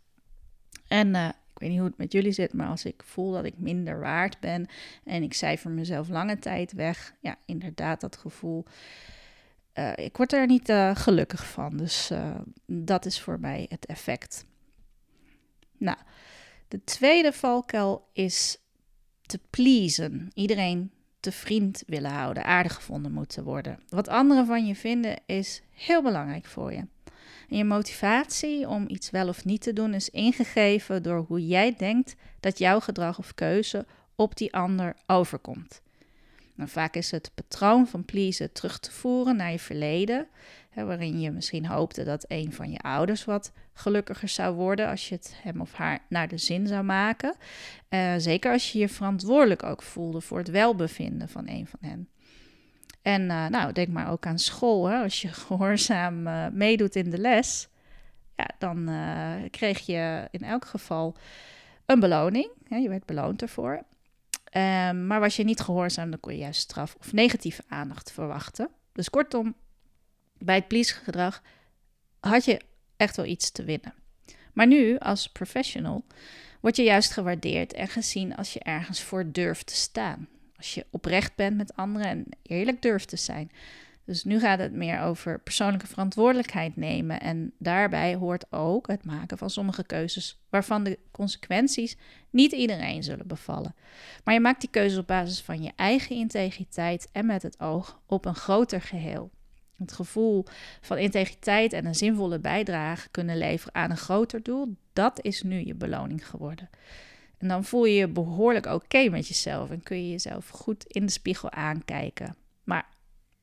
En 0.88 1.14
uh, 1.14 1.28
ik 1.28 1.59
weet 1.59 1.68
niet 1.68 1.78
hoe 1.78 1.88
het 1.88 1.99
met 1.99 2.12
jullie 2.12 2.33
zit, 2.33 2.52
maar 2.52 2.68
als 2.68 2.85
ik 2.85 3.02
voel 3.04 3.33
dat 3.33 3.45
ik 3.45 3.59
minder 3.59 4.00
waard 4.00 4.40
ben 4.40 4.66
en 5.04 5.23
ik 5.23 5.35
cijfer 5.35 5.71
mezelf 5.71 6.09
lange 6.09 6.38
tijd 6.38 6.73
weg, 6.73 7.14
ja, 7.21 7.37
inderdaad 7.45 8.00
dat 8.00 8.16
gevoel. 8.16 8.64
Uh, 9.75 9.92
ik 9.97 10.16
word 10.16 10.33
er 10.33 10.47
niet 10.47 10.73
gelukkig 10.95 11.47
van. 11.47 11.76
Dus 11.76 12.11
dat 12.66 13.06
is 13.06 13.21
voor 13.21 13.40
mij 13.40 13.66
het 13.68 13.87
effect. 13.87 14.45
Nou, 15.78 15.99
de 16.68 16.85
tweede 16.85 17.32
valkuil 17.32 18.08
is 18.12 18.58
te 19.23 19.40
pleasen. 19.50 20.30
Iedereen 20.35 20.90
te 21.20 21.32
vriend 21.32 21.82
willen 21.87 22.11
houden, 22.11 22.44
aardig 22.44 22.75
gevonden 22.75 23.12
moeten 23.12 23.44
worden. 23.44 23.80
Wat 23.88 24.08
anderen 24.08 24.46
van 24.46 24.66
je 24.66 24.76
vinden 24.76 25.18
is 25.26 25.62
heel 25.70 26.02
belangrijk 26.02 26.46
voor 26.46 26.73
je. 26.73 26.87
En 27.49 27.56
je 27.56 27.64
motivatie 27.64 28.68
om 28.68 28.85
iets 28.88 29.11
wel 29.11 29.28
of 29.28 29.44
niet 29.44 29.61
te 29.62 29.73
doen 29.73 29.94
is 29.94 30.11
ingegeven 30.11 31.02
door 31.02 31.25
hoe 31.28 31.46
jij 31.46 31.75
denkt 31.76 32.14
dat 32.40 32.58
jouw 32.58 32.80
gedrag 32.80 33.18
of 33.18 33.35
keuze 33.35 33.87
op 34.14 34.37
die 34.37 34.54
ander 34.54 34.96
overkomt. 35.06 35.82
Nou, 36.54 36.68
vaak 36.68 36.94
is 36.94 37.11
het 37.11 37.30
patroon 37.35 37.87
van 37.87 38.04
pleasen 38.04 38.52
terug 38.52 38.78
te 38.78 38.92
voeren 38.92 39.37
naar 39.37 39.50
je 39.50 39.58
verleden, 39.58 40.28
waarin 40.85 41.21
je 41.21 41.30
misschien 41.30 41.66
hoopte 41.66 42.04
dat 42.04 42.25
een 42.28 42.52
van 42.52 42.71
je 42.71 42.78
ouders 42.78 43.25
wat 43.25 43.52
gelukkiger 43.73 44.28
zou 44.28 44.54
worden 44.54 44.88
als 44.88 45.09
je 45.09 45.14
het 45.14 45.35
hem 45.42 45.61
of 45.61 45.73
haar 45.73 45.99
naar 46.09 46.28
de 46.28 46.38
zin 46.38 46.66
zou 46.66 46.85
maken. 46.85 47.35
Uh, 47.90 48.14
zeker 48.16 48.52
als 48.52 48.73
je 48.73 48.78
je 48.78 48.88
verantwoordelijk 48.88 49.62
ook 49.62 49.83
voelde 49.83 50.21
voor 50.21 50.38
het 50.38 50.50
welbevinden 50.50 51.28
van 51.28 51.49
een 51.49 51.66
van 51.66 51.78
hen. 51.80 52.09
En 53.02 53.23
uh, 53.23 53.47
nou, 53.47 53.73
denk 53.73 53.88
maar 53.88 54.11
ook 54.11 54.26
aan 54.26 54.38
school. 54.38 54.87
Hè? 54.87 55.02
Als 55.02 55.23
je 55.23 55.28
gehoorzaam 55.47 56.26
uh, 56.26 56.47
meedoet 56.52 56.97
in 56.97 57.11
de 57.11 57.18
les, 57.18 57.68
ja, 58.37 58.49
dan 58.59 58.90
kreeg 59.50 59.87
je 59.87 60.28
in 60.30 60.42
elk 60.42 60.64
geval 60.64 61.16
een 61.87 62.00
beloning. 62.00 62.49
Hè? 62.68 62.76
Je 62.76 62.88
werd 62.88 63.04
beloond 63.04 63.42
ervoor. 63.42 63.83
Um, 64.56 65.06
maar 65.06 65.21
was 65.21 65.37
je 65.37 65.45
niet 65.45 65.61
gehoorzaam, 65.61 66.11
dan 66.11 66.21
kon 66.21 66.33
je 66.33 66.38
juist 66.38 66.61
straf 66.61 66.95
of 66.99 67.12
negatieve 67.12 67.62
aandacht 67.68 68.12
verwachten. 68.12 68.68
Dus 68.92 69.11
kortom, 69.11 69.54
bij 70.38 70.55
het 70.55 70.69
please-gedrag 70.69 71.43
had 72.21 72.45
je 72.45 72.61
echt 72.97 73.16
wel 73.16 73.26
iets 73.26 73.50
te 73.50 73.64
winnen. 73.64 73.95
Maar 74.52 74.66
nu, 74.66 74.99
als 74.99 75.28
professional, 75.28 76.05
word 76.61 76.76
je 76.76 76.83
juist 76.83 77.12
gewaardeerd 77.12 77.73
en 77.73 77.88
gezien 77.88 78.37
als 78.37 78.52
je 78.52 78.61
ergens 78.61 79.02
voor 79.02 79.33
durft 79.33 79.66
te 79.66 79.75
staan. 79.75 80.28
Als 80.57 80.75
je 80.75 80.87
oprecht 80.90 81.35
bent 81.35 81.57
met 81.57 81.76
anderen 81.76 82.07
en 82.07 82.26
eerlijk 82.43 82.83
durft 82.83 83.09
te 83.09 83.16
zijn. 83.16 83.50
Dus 84.05 84.25
nu 84.25 84.40
gaat 84.40 84.59
het 84.59 84.73
meer 84.73 85.00
over 85.00 85.40
persoonlijke 85.40 85.87
verantwoordelijkheid 85.87 86.76
nemen. 86.76 87.21
En 87.21 87.52
daarbij 87.59 88.14
hoort 88.14 88.52
ook 88.52 88.87
het 88.87 89.05
maken 89.05 89.38
van 89.38 89.50
sommige 89.50 89.85
keuzes 89.85 90.40
waarvan 90.50 90.85
de 90.85 90.99
consequenties 91.11 91.97
niet 92.31 92.52
iedereen 92.52 93.02
zullen 93.02 93.26
bevallen. 93.26 93.75
Maar 94.25 94.35
je 94.35 94.40
maakt 94.40 94.61
die 94.61 94.71
keuzes 94.71 94.99
op 94.99 95.07
basis 95.07 95.40
van 95.40 95.62
je 95.62 95.73
eigen 95.76 96.16
integriteit 96.16 97.09
en 97.12 97.26
met 97.26 97.43
het 97.43 97.61
oog 97.61 98.00
op 98.07 98.25
een 98.25 98.35
groter 98.35 98.81
geheel. 98.81 99.31
Het 99.78 99.92
gevoel 99.92 100.45
van 100.80 100.99
integriteit 100.99 101.73
en 101.73 101.87
een 101.87 101.95
zinvolle 101.95 102.38
bijdrage 102.38 103.09
kunnen 103.11 103.38
leveren 103.38 103.75
aan 103.75 103.90
een 103.90 103.97
groter 103.97 104.42
doel, 104.42 104.76
dat 104.92 105.18
is 105.23 105.42
nu 105.42 105.66
je 105.66 105.75
beloning 105.75 106.28
geworden. 106.28 106.71
En 107.38 107.49
dan 107.49 107.64
voel 107.64 107.85
je 107.85 107.95
je 107.95 108.09
behoorlijk 108.09 108.66
oké 108.66 109.09
met 109.09 109.28
jezelf 109.28 109.71
en 109.71 109.83
kun 109.83 109.97
je 110.04 110.11
jezelf 110.11 110.49
goed 110.49 110.85
in 110.85 111.06
de 111.06 111.12
spiegel 111.12 111.50
aankijken. 111.50 112.37
Maar 112.64 112.88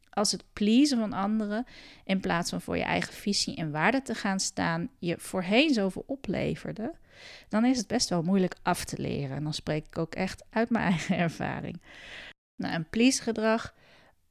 als 0.09 0.31
het 0.31 0.43
pleasen 0.53 0.97
van 0.97 1.13
anderen, 1.13 1.65
in 2.05 2.19
plaats 2.19 2.49
van 2.49 2.61
voor 2.61 2.77
je 2.77 2.83
eigen 2.83 3.13
visie 3.13 3.55
en 3.55 3.71
waarde 3.71 4.01
te 4.01 4.15
gaan 4.15 4.39
staan, 4.39 4.89
je 4.99 5.15
voorheen 5.17 5.73
zoveel 5.73 6.03
opleverde, 6.07 6.93
dan 7.49 7.65
is 7.65 7.77
het 7.77 7.87
best 7.87 8.09
wel 8.09 8.21
moeilijk 8.21 8.55
af 8.61 8.85
te 8.85 9.01
leren. 9.01 9.35
En 9.35 9.43
dan 9.43 9.53
spreek 9.53 9.85
ik 9.85 9.97
ook 9.97 10.15
echt 10.15 10.43
uit 10.49 10.69
mijn 10.69 10.85
eigen 10.91 11.17
ervaring. 11.17 11.81
Nou, 12.55 12.75
een 12.75 12.89
please 12.89 13.21
gedrag 13.21 13.73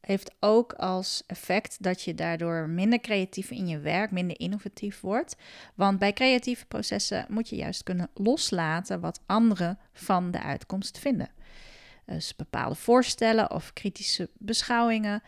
heeft 0.07 0.35
ook 0.41 0.73
als 0.73 1.23
effect 1.27 1.83
dat 1.83 2.03
je 2.03 2.15
daardoor 2.15 2.69
minder 2.69 3.01
creatief 3.01 3.51
in 3.51 3.67
je 3.67 3.79
werk, 3.79 4.11
minder 4.11 4.41
innovatief 4.41 5.01
wordt. 5.01 5.37
Want 5.75 5.99
bij 5.99 6.13
creatieve 6.13 6.67
processen 6.67 7.27
moet 7.29 7.49
je 7.49 7.57
juist 7.57 7.83
kunnen 7.83 8.11
loslaten 8.15 9.01
wat 9.01 9.21
anderen 9.27 9.79
van 9.93 10.31
de 10.31 10.43
uitkomst 10.43 10.99
vinden. 10.99 11.31
Dus 12.07 12.37
bepaalde 12.37 12.75
voorstellen 12.75 13.51
of 13.51 13.73
kritische 13.73 14.31
beschouwingen 14.39 15.23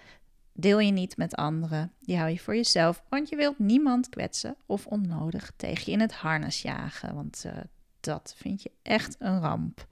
deel 0.53 0.79
je 0.79 0.93
niet 0.93 1.17
met 1.17 1.35
anderen. 1.35 1.93
Die 2.01 2.17
hou 2.17 2.31
je 2.31 2.39
voor 2.39 2.57
jezelf, 2.57 3.03
want 3.09 3.29
je 3.29 3.37
wilt 3.37 3.59
niemand 3.59 4.09
kwetsen 4.09 4.57
of 4.67 4.87
onnodig 4.87 5.53
tegen 5.57 5.85
je 5.85 5.91
in 5.93 6.01
het 6.01 6.13
harnas 6.13 6.63
jagen. 6.63 7.15
Want 7.15 7.43
uh, 7.47 7.53
dat 8.01 8.35
vind 8.37 8.63
je 8.63 8.71
echt 8.83 9.17
een 9.19 9.41
ramp. 9.41 9.87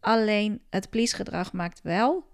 Alleen 0.00 0.60
het 0.70 0.90
please-gedrag 0.90 1.52
maakt 1.52 1.82
wel 1.82 2.30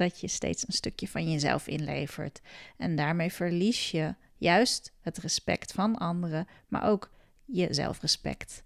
dat 0.00 0.20
je 0.20 0.28
steeds 0.28 0.66
een 0.66 0.72
stukje 0.72 1.08
van 1.08 1.30
jezelf 1.30 1.66
inlevert. 1.66 2.40
En 2.76 2.96
daarmee 2.96 3.32
verlies 3.32 3.90
je 3.90 4.14
juist 4.36 4.92
het 5.00 5.18
respect 5.18 5.72
van 5.72 5.96
anderen, 5.96 6.46
maar 6.68 6.84
ook 6.84 7.10
je 7.44 7.74
zelfrespect. 7.74 8.62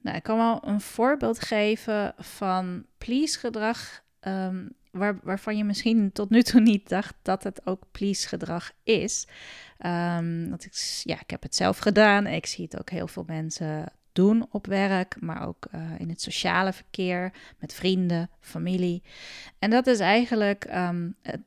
Nou, 0.00 0.16
ik 0.16 0.22
kan 0.22 0.36
wel 0.36 0.68
een 0.68 0.80
voorbeeld 0.80 1.40
geven 1.40 2.14
van 2.18 2.86
please-gedrag 2.98 4.02
um, 4.20 4.72
waar, 4.90 5.18
waarvan 5.22 5.56
je 5.56 5.64
misschien 5.64 6.12
tot 6.12 6.30
nu 6.30 6.42
toe 6.42 6.60
niet 6.60 6.88
dacht 6.88 7.14
dat 7.22 7.42
het 7.42 7.66
ook 7.66 7.82
please-gedrag 7.90 8.72
is. 8.82 9.26
Um, 9.78 10.48
want 10.48 10.64
ik, 10.64 10.74
ja, 11.02 11.20
ik 11.20 11.30
heb 11.30 11.42
het 11.42 11.54
zelf 11.54 11.78
gedaan. 11.78 12.26
Ik 12.26 12.46
zie 12.46 12.64
het 12.64 12.78
ook 12.78 12.90
heel 12.90 13.08
veel 13.08 13.24
mensen 13.26 13.92
doen 14.12 14.46
op 14.50 14.66
werk, 14.66 15.16
maar 15.20 15.46
ook 15.46 15.66
uh, 15.74 15.80
in 15.98 16.08
het 16.08 16.22
sociale 16.22 16.72
verkeer 16.72 17.32
met 17.58 17.74
vrienden, 17.74 18.30
familie. 18.40 19.02
En 19.58 19.70
dat 19.70 19.86
is 19.86 20.00
eigenlijk 20.00 20.66
het 21.22 21.40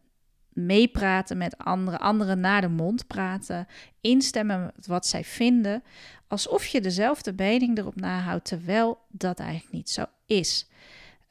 meepraten 0.54 1.38
met 1.38 1.58
anderen, 1.58 2.00
anderen 2.00 2.40
naar 2.40 2.62
de 2.62 2.68
mond 2.68 3.08
praten, 3.08 3.68
instemmen 4.02 4.72
met 4.76 4.88
wat 4.88 5.08
zij 5.08 5.24
vinden, 5.24 5.84
alsof 6.28 6.66
je 6.66 6.82
dezelfde 6.82 7.34
mening 7.36 7.78
erop 7.78 7.96
nahoudt, 7.96 8.46
terwijl 8.46 9.00
dat 9.10 9.40
eigenlijk 9.40 9.72
niet 9.72 9.90
zo 9.90 10.06
is. 10.26 10.68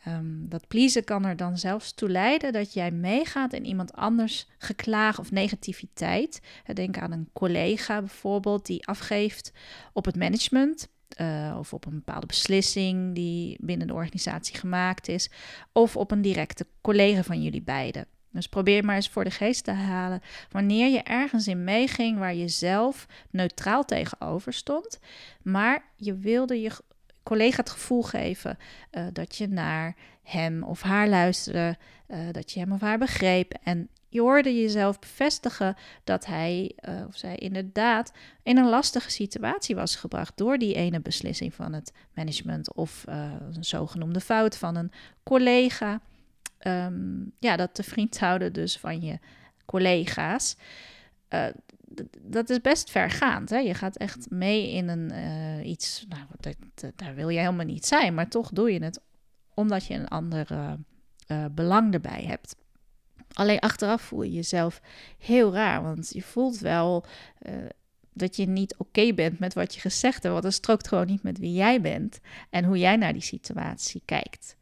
Um, 0.09 0.49
dat 0.49 0.69
pleasen 0.69 1.05
kan 1.05 1.25
er 1.25 1.37
dan 1.37 1.59
zelfs 1.59 1.93
toe 1.93 2.09
leiden 2.09 2.53
dat 2.53 2.73
jij 2.73 2.91
meegaat 2.91 3.53
in 3.53 3.64
iemand 3.64 3.93
anders 3.93 4.47
geklaag 4.59 5.19
of 5.19 5.31
negativiteit. 5.31 6.41
Denk 6.73 6.99
aan 6.99 7.12
een 7.12 7.31
collega 7.33 8.00
bijvoorbeeld 8.00 8.67
die 8.67 8.87
afgeeft 8.87 9.53
op 9.93 10.05
het 10.05 10.17
management. 10.17 10.88
Uh, 11.21 11.56
of 11.59 11.73
op 11.73 11.87
een 11.87 11.94
bepaalde 11.94 12.26
beslissing 12.26 13.14
die 13.14 13.56
binnen 13.61 13.87
de 13.87 13.94
organisatie 13.94 14.56
gemaakt 14.56 15.09
is. 15.09 15.30
Of 15.73 15.97
op 15.97 16.11
een 16.11 16.23
directe 16.23 16.66
collega 16.80 17.23
van 17.23 17.42
jullie 17.42 17.62
beiden. 17.62 18.06
Dus 18.30 18.49
probeer 18.49 18.85
maar 18.85 18.97
eens 18.97 19.09
voor 19.09 19.25
de 19.25 19.30
geest 19.30 19.64
te 19.64 19.71
halen 19.71 20.23
wanneer 20.50 20.90
je 20.90 21.02
ergens 21.02 21.49
in 21.49 21.64
meeging 21.64 22.18
waar 22.18 22.35
je 22.35 22.49
zelf 22.49 23.06
neutraal 23.30 23.85
tegenover 23.85 24.52
stond, 24.52 24.99
maar 25.42 25.85
je 25.97 26.18
wilde 26.18 26.61
je 26.61 26.71
collega 27.23 27.56
het 27.56 27.71
gevoel 27.71 28.02
geven 28.02 28.59
uh, 28.92 29.06
dat 29.12 29.37
je 29.37 29.49
naar 29.49 29.97
hem 30.23 30.62
of 30.62 30.83
haar 30.83 31.09
luisterde, 31.09 31.76
uh, 32.09 32.18
dat 32.33 32.52
je 32.52 32.61
hem 32.61 32.73
of 32.73 32.80
haar 32.80 32.99
begreep. 32.99 33.54
En 33.62 33.88
je 34.14 34.21
hoorde 34.21 34.61
jezelf 34.61 34.99
bevestigen 34.99 35.76
dat 36.04 36.26
hij 36.26 36.73
uh, 36.88 37.06
of 37.06 37.16
zij 37.16 37.37
inderdaad 37.37 38.12
in 38.42 38.56
een 38.56 38.68
lastige 38.68 39.11
situatie 39.11 39.75
was 39.75 39.97
gebracht 39.97 40.37
door 40.37 40.59
die 40.59 40.75
ene 40.75 41.00
beslissing 41.00 41.54
van 41.54 41.73
het 41.73 41.92
management 42.12 42.75
of 42.75 43.04
een 43.06 43.64
zogenoemde 43.64 44.21
fout 44.21 44.56
van 44.56 44.76
een 44.76 44.92
collega. 45.23 46.00
Um, 46.66 47.33
ja, 47.38 47.56
dat 47.56 47.75
te 47.75 47.83
vriend 47.83 48.18
houden 48.18 48.52
dus 48.52 48.78
van 48.78 49.00
je 49.00 49.18
collega's 49.64 50.56
dat 52.21 52.50
is 52.50 52.61
best 52.61 52.90
vergaand. 52.90 53.50
Hè? 53.50 53.59
Je 53.59 53.75
gaat 53.75 53.97
echt 53.97 54.30
mee 54.30 54.73
in 54.73 54.88
een, 54.88 55.12
iets, 55.66 56.06
nou, 56.09 56.23
dat, 56.40 56.92
daar 56.97 57.14
wil 57.14 57.28
je 57.28 57.38
helemaal 57.38 57.66
niet 57.66 57.87
zijn, 57.87 58.14
maar 58.14 58.28
toch 58.28 58.50
doe 58.50 58.73
je 58.73 58.83
het 58.85 59.00
omdat 59.54 59.87
je 59.87 59.94
een 59.94 60.09
ander 60.09 60.47
belang 61.50 61.94
erbij 61.94 62.23
hebt. 62.23 62.56
Alleen 63.35 63.59
achteraf 63.59 64.03
voel 64.03 64.23
je 64.23 64.33
jezelf 64.33 64.81
heel 65.19 65.53
raar, 65.53 65.83
want 65.83 66.11
je 66.12 66.23
voelt 66.23 66.59
wel 66.59 67.05
dat 68.12 68.37
je 68.37 68.47
niet 68.47 68.76
oké 68.76 69.12
bent 69.12 69.38
met 69.38 69.55
wat 69.55 69.75
je 69.75 69.81
gezegd 69.81 70.23
hebt, 70.23 70.35
want 70.35 70.43
dat 70.43 70.53
strookt 70.53 70.88
gewoon 70.88 71.07
niet 71.07 71.23
met 71.23 71.38
wie 71.38 71.53
jij 71.53 71.81
bent 71.81 72.21
en 72.50 72.64
hoe 72.64 72.79
jij 72.79 72.97
naar 72.97 73.12
die 73.12 73.23
situatie 73.23 74.03
kijkt. 74.05 74.57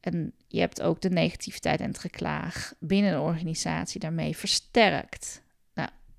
En 0.00 0.32
je 0.48 0.60
hebt 0.60 0.82
ook 0.82 1.00
de 1.00 1.10
negativiteit 1.10 1.80
en 1.80 1.88
het 1.88 1.98
geklaag 1.98 2.72
binnen 2.78 3.12
de 3.12 3.20
organisatie 3.20 4.00
daarmee 4.00 4.36
versterkt 4.36 5.42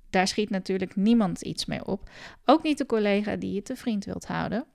Daar 0.10 0.28
schiet 0.28 0.50
natuurlijk 0.50 0.96
niemand 0.96 1.42
iets 1.42 1.66
mee 1.66 1.86
op. 1.86 2.10
Ook 2.46 2.64
niet 2.64 2.78
de 2.78 2.86
collega 2.86 3.36
die 3.36 3.54
je 3.54 3.62
te 3.62 3.76
vriend 3.76 4.06
wilt 4.06 4.26
houden. 4.26 4.66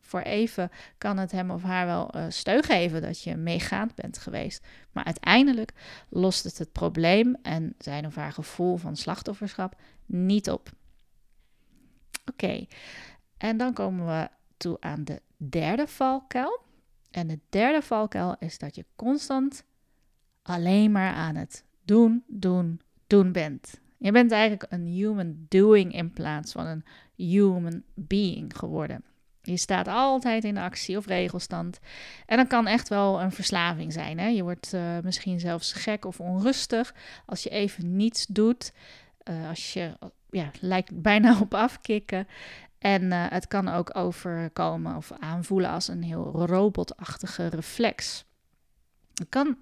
Voor 0.00 0.20
even 0.20 0.70
kan 0.98 1.18
het 1.18 1.30
hem 1.32 1.50
of 1.50 1.62
haar 1.62 1.86
wel 1.86 2.16
uh, 2.16 2.24
steun 2.28 2.62
geven 2.62 3.02
dat 3.02 3.22
je 3.22 3.36
meegaand 3.36 3.94
bent 3.94 4.18
geweest. 4.18 4.66
Maar 4.92 5.04
uiteindelijk 5.04 5.72
lost 6.08 6.44
het 6.44 6.58
het 6.58 6.72
probleem 6.72 7.36
en 7.42 7.74
zijn 7.78 8.06
of 8.06 8.14
haar 8.14 8.32
gevoel 8.32 8.76
van 8.76 8.96
slachtofferschap 8.96 9.80
niet 10.06 10.50
op. 10.50 10.70
Oké, 12.30 12.66
en 13.36 13.56
dan 13.56 13.72
komen 13.72 14.06
we 14.06 14.28
toe 14.56 14.76
aan 14.80 15.04
de 15.04 15.22
derde 15.36 15.86
valkuil. 15.86 16.60
En 17.10 17.26
de 17.26 17.38
derde 17.48 17.82
valkuil 17.82 18.36
is 18.38 18.58
dat 18.58 18.74
je 18.74 18.84
constant 18.96 19.64
alleen 20.42 20.92
maar 20.92 21.12
aan 21.12 21.34
het 21.34 21.64
doen, 21.84 22.24
doen, 22.26 22.80
doen 23.06 23.32
bent. 23.32 23.80
Je 23.98 24.12
bent 24.12 24.32
eigenlijk 24.32 24.72
een 24.72 24.86
human 24.86 25.46
doing 25.48 25.94
in 25.94 26.12
plaats 26.12 26.52
van 26.52 26.66
een 26.66 26.84
human 27.16 27.82
being 27.94 28.56
geworden. 28.56 29.04
Je 29.42 29.56
staat 29.56 29.88
altijd 29.88 30.44
in 30.44 30.56
actie 30.56 30.96
of 30.96 31.06
regelstand. 31.06 31.80
En 32.26 32.36
dat 32.36 32.46
kan 32.46 32.66
echt 32.66 32.88
wel 32.88 33.20
een 33.20 33.32
verslaving 33.32 33.92
zijn. 33.92 34.18
Hè? 34.18 34.26
Je 34.26 34.42
wordt 34.42 34.72
uh, 34.74 34.98
misschien 35.02 35.40
zelfs 35.40 35.72
gek 35.72 36.04
of 36.04 36.20
onrustig 36.20 36.94
als 37.26 37.42
je 37.42 37.50
even 37.50 37.96
niets 37.96 38.26
doet. 38.26 38.72
Uh, 39.24 39.48
als 39.48 39.72
je 39.72 39.96
ja, 40.30 40.50
lijkt 40.60 41.02
bijna 41.02 41.38
op 41.40 41.54
afkicken. 41.54 42.28
En 42.78 43.02
uh, 43.02 43.26
het 43.28 43.46
kan 43.46 43.68
ook 43.68 43.96
overkomen 43.96 44.96
of 44.96 45.12
aanvoelen 45.18 45.70
als 45.70 45.88
een 45.88 46.02
heel 46.02 46.46
robotachtige 46.46 47.46
reflex. 47.46 48.24
Het 49.14 49.28
kan 49.28 49.56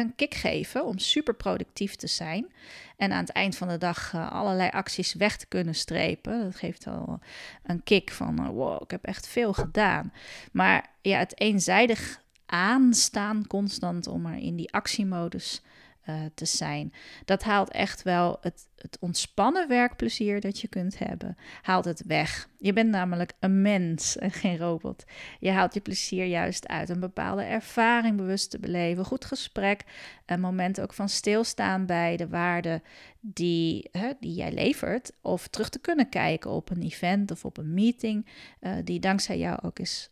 een 0.00 0.14
kick 0.14 0.34
geven 0.34 0.84
om 0.84 0.98
super 0.98 1.34
productief 1.34 1.94
te 1.94 2.06
zijn. 2.06 2.52
En 2.96 3.12
aan 3.12 3.20
het 3.20 3.30
eind 3.30 3.56
van 3.56 3.68
de 3.68 3.78
dag 3.78 4.12
uh, 4.14 4.32
allerlei 4.32 4.70
acties 4.70 5.14
weg 5.14 5.36
te 5.36 5.46
kunnen 5.46 5.74
strepen. 5.74 6.44
Dat 6.44 6.56
geeft 6.56 6.86
al 6.86 7.20
een 7.62 7.82
kick 7.82 8.10
van 8.10 8.40
uh, 8.40 8.48
wow, 8.48 8.82
ik 8.82 8.90
heb 8.90 9.04
echt 9.04 9.28
veel 9.28 9.52
gedaan. 9.52 10.12
Maar 10.52 10.86
ja, 11.00 11.18
het 11.18 11.40
eenzijdig 11.40 12.20
aanstaan 12.46 13.46
constant 13.46 14.06
om 14.06 14.22
maar 14.22 14.38
in 14.38 14.56
die 14.56 14.72
actiemodus 14.72 15.62
uh, 16.08 16.14
te 16.34 16.44
zijn. 16.44 16.92
Dat 17.24 17.42
haalt 17.42 17.70
echt 17.70 18.02
wel 18.02 18.38
het, 18.40 18.68
het 18.76 18.96
ontspannen 19.00 19.68
werkplezier 19.68 20.40
dat 20.40 20.60
je 20.60 20.68
kunt 20.68 20.98
hebben, 20.98 21.36
haalt 21.62 21.84
het 21.84 22.02
weg. 22.06 22.48
Je 22.58 22.72
bent 22.72 22.90
namelijk 22.90 23.32
een 23.40 23.62
mens 23.62 24.18
en 24.18 24.30
geen 24.30 24.56
robot. 24.56 25.04
Je 25.40 25.50
haalt 25.50 25.74
je 25.74 25.80
plezier 25.80 26.24
juist 26.24 26.68
uit 26.68 26.88
een 26.88 27.00
bepaalde 27.00 27.42
ervaring 27.42 28.16
bewust 28.16 28.50
te 28.50 28.58
beleven, 28.58 29.04
goed 29.04 29.24
gesprek, 29.24 29.84
een 30.26 30.40
moment 30.40 30.80
ook 30.80 30.92
van 30.92 31.08
stilstaan 31.08 31.86
bij 31.86 32.16
de 32.16 32.28
waarden 32.28 32.82
die, 33.20 33.90
die 34.20 34.34
jij 34.34 34.52
levert, 34.52 35.12
of 35.20 35.48
terug 35.48 35.68
te 35.68 35.80
kunnen 35.80 36.08
kijken 36.08 36.50
op 36.50 36.70
een 36.70 36.82
event 36.82 37.30
of 37.30 37.44
op 37.44 37.56
een 37.56 37.74
meeting 37.74 38.26
uh, 38.60 38.72
die 38.84 39.00
dankzij 39.00 39.38
jou 39.38 39.58
ook 39.62 39.78
is 39.78 40.10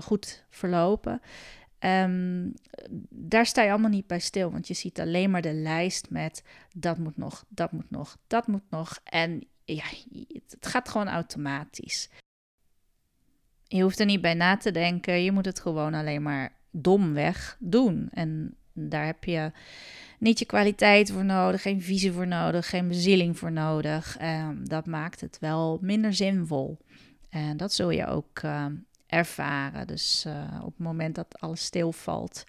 goed 0.00 0.44
verlopen. 0.48 1.20
Um, 1.86 2.54
daar 3.10 3.46
sta 3.46 3.62
je 3.62 3.70
allemaal 3.70 3.90
niet 3.90 4.06
bij 4.06 4.20
stil, 4.20 4.50
want 4.50 4.68
je 4.68 4.74
ziet 4.74 5.00
alleen 5.00 5.30
maar 5.30 5.42
de 5.42 5.52
lijst 5.52 6.10
met 6.10 6.42
dat 6.74 6.98
moet 6.98 7.16
nog, 7.16 7.44
dat 7.48 7.72
moet 7.72 7.90
nog, 7.90 8.16
dat 8.26 8.46
moet 8.46 8.70
nog. 8.70 9.00
En 9.04 9.46
ja, 9.64 9.84
het 10.48 10.66
gaat 10.66 10.88
gewoon 10.88 11.08
automatisch. 11.08 12.10
Je 13.68 13.82
hoeft 13.82 14.00
er 14.00 14.06
niet 14.06 14.20
bij 14.20 14.34
na 14.34 14.56
te 14.56 14.70
denken, 14.70 15.22
je 15.22 15.32
moet 15.32 15.44
het 15.44 15.60
gewoon 15.60 15.94
alleen 15.94 16.22
maar 16.22 16.52
domweg 16.70 17.56
doen. 17.60 18.08
En 18.10 18.56
daar 18.72 19.06
heb 19.06 19.24
je 19.24 19.52
niet 20.18 20.38
je 20.38 20.44
kwaliteit 20.44 21.10
voor 21.10 21.24
nodig, 21.24 21.62
geen 21.62 21.82
visie 21.82 22.12
voor 22.12 22.26
nodig, 22.26 22.68
geen 22.68 22.88
bezieling 22.88 23.38
voor 23.38 23.52
nodig. 23.52 24.20
Um, 24.22 24.68
dat 24.68 24.86
maakt 24.86 25.20
het 25.20 25.38
wel 25.38 25.78
minder 25.80 26.14
zinvol. 26.14 26.78
En 27.30 27.56
dat 27.56 27.72
zul 27.72 27.90
je 27.90 28.06
ook 28.06 28.42
uh, 28.44 28.66
ervaren. 29.16 29.86
Dus 29.86 30.24
uh, 30.26 30.60
op 30.60 30.72
het 30.76 30.78
moment 30.78 31.14
dat 31.14 31.40
alles 31.40 31.64
stilvalt, 31.64 32.44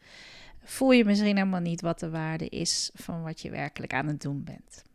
voel 0.63 0.91
je 0.91 1.05
misschien 1.05 1.37
helemaal 1.37 1.59
niet 1.59 1.81
wat 1.81 1.99
de 1.99 2.09
waarde 2.09 2.49
is 2.49 2.91
van 2.93 3.23
wat 3.23 3.41
je 3.41 3.49
werkelijk 3.49 3.93
aan 3.93 4.07
het 4.07 4.21
doen 4.21 4.43
bent. 4.43 4.85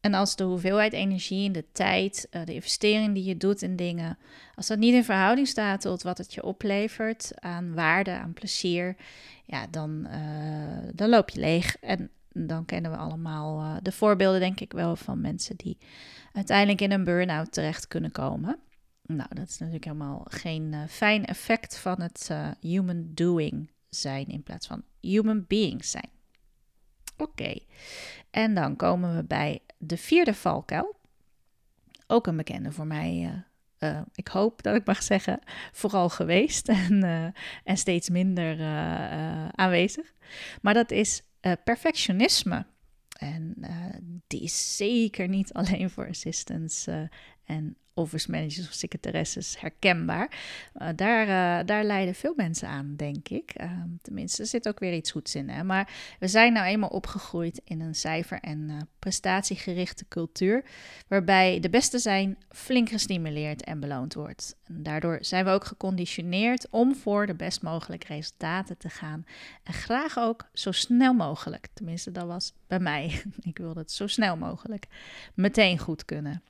En 0.00 0.14
als 0.14 0.36
de 0.36 0.44
hoeveelheid 0.44 0.92
energie 0.92 1.46
en 1.46 1.52
de 1.52 1.64
tijd, 1.72 2.28
uh, 2.30 2.44
de 2.44 2.54
investering 2.54 3.14
die 3.14 3.24
je 3.24 3.36
doet 3.36 3.62
in 3.62 3.76
dingen, 3.76 4.18
als 4.54 4.66
dat 4.66 4.78
niet 4.78 4.94
in 4.94 5.04
verhouding 5.04 5.48
staat 5.48 5.80
tot 5.80 6.02
wat 6.02 6.18
het 6.18 6.34
je 6.34 6.42
oplevert 6.42 7.32
aan 7.34 7.74
waarde, 7.74 8.10
aan 8.10 8.32
plezier, 8.32 8.96
ja, 9.44 9.66
dan, 9.70 10.06
uh, 10.10 10.88
dan 10.94 11.08
loop 11.08 11.28
je 11.28 11.40
leeg. 11.40 11.76
En 11.76 12.10
dan 12.32 12.64
kennen 12.64 12.90
we 12.90 12.96
allemaal 12.96 13.82
de 13.82 13.92
voorbeelden, 13.92 14.40
denk 14.40 14.60
ik 14.60 14.72
wel, 14.72 14.96
van 14.96 15.20
mensen 15.20 15.56
die 15.56 15.78
uiteindelijk 16.32 16.80
in 16.80 16.92
een 16.92 17.04
burn-out 17.04 17.52
terecht 17.52 17.88
kunnen 17.88 18.12
komen. 18.12 18.58
Nou, 19.12 19.28
dat 19.34 19.48
is 19.48 19.58
natuurlijk 19.58 19.84
helemaal 19.84 20.26
geen 20.28 20.72
uh, 20.72 20.82
fijn 20.88 21.24
effect 21.24 21.78
van 21.78 22.00
het 22.00 22.28
uh, 22.32 22.50
human 22.60 23.10
doing 23.14 23.70
zijn 23.88 24.26
in 24.26 24.42
plaats 24.42 24.66
van 24.66 24.82
human 25.00 25.44
being 25.46 25.84
zijn. 25.84 26.10
Oké, 27.16 27.58
en 28.30 28.54
dan 28.54 28.76
komen 28.76 29.16
we 29.16 29.24
bij 29.24 29.60
de 29.78 29.96
vierde 29.96 30.34
valkuil. 30.34 30.96
Ook 32.06 32.26
een 32.26 32.36
bekende 32.36 32.72
voor 32.72 32.86
mij. 32.86 33.44
Uh, 33.78 34.00
ik 34.14 34.28
hoop 34.28 34.62
dat 34.62 34.74
ik 34.74 34.86
mag 34.86 35.02
zeggen, 35.02 35.38
vooral 35.72 36.08
geweest 36.08 36.68
en, 36.88 37.02
en 37.64 37.76
steeds 37.76 38.08
minder 38.08 38.62
aanwezig. 39.54 40.12
Maar 40.62 40.74
dat 40.74 40.90
is 40.90 41.22
perfectionisme. 41.64 42.66
En 43.18 43.54
die 44.26 44.42
is 44.42 44.76
zeker 44.76 45.28
niet 45.28 45.52
alleen 45.58 45.90
voor 45.90 46.08
assistants 46.08 46.86
en 47.48 47.76
office 47.98 48.30
managers 48.30 48.66
of 48.66 48.72
secretaresses 48.72 49.60
herkenbaar. 49.60 50.30
Uh, 50.74 50.88
daar, 50.96 51.22
uh, 51.22 51.66
daar 51.66 51.84
leiden 51.84 52.14
veel 52.14 52.32
mensen 52.36 52.68
aan, 52.68 52.94
denk 52.96 53.28
ik. 53.28 53.52
Uh, 53.60 53.72
tenminste, 54.02 54.42
er 54.42 54.48
zit 54.48 54.68
ook 54.68 54.78
weer 54.78 54.94
iets 54.94 55.10
goeds 55.10 55.34
in. 55.34 55.48
Hè? 55.48 55.64
Maar 55.64 56.16
we 56.18 56.28
zijn 56.28 56.52
nou 56.52 56.66
eenmaal 56.66 56.88
opgegroeid 56.88 57.60
in 57.64 57.80
een 57.80 57.94
cijfer- 57.94 58.40
en 58.40 58.70
eh, 58.70 58.76
prestatiegerichte 58.98 60.04
cultuur, 60.08 60.64
waarbij 61.08 61.60
de 61.60 61.70
beste 61.70 61.98
zijn 61.98 62.38
flink 62.48 62.88
gestimuleerd 62.88 63.64
en 63.64 63.80
beloond 63.80 64.14
wordt. 64.14 64.56
En 64.64 64.82
daardoor 64.82 65.18
zijn 65.20 65.44
we 65.44 65.50
ook 65.50 65.64
geconditioneerd 65.64 66.66
om 66.70 66.94
voor 66.94 67.26
de 67.26 67.34
best 67.34 67.62
mogelijke 67.62 68.06
resultaten 68.06 68.78
te 68.78 68.88
gaan. 68.88 69.24
En 69.62 69.72
graag 69.72 70.18
ook 70.18 70.48
zo 70.52 70.72
snel 70.72 71.14
mogelijk. 71.14 71.68
Tenminste, 71.74 72.12
dat 72.12 72.26
was 72.26 72.52
bij 72.66 72.80
mij. 72.80 73.22
ik 73.40 73.58
wilde 73.58 73.80
het 73.80 73.92
zo 73.92 74.06
snel 74.06 74.36
mogelijk 74.36 74.86
meteen 75.34 75.78
goed 75.78 76.04
kunnen. 76.04 76.42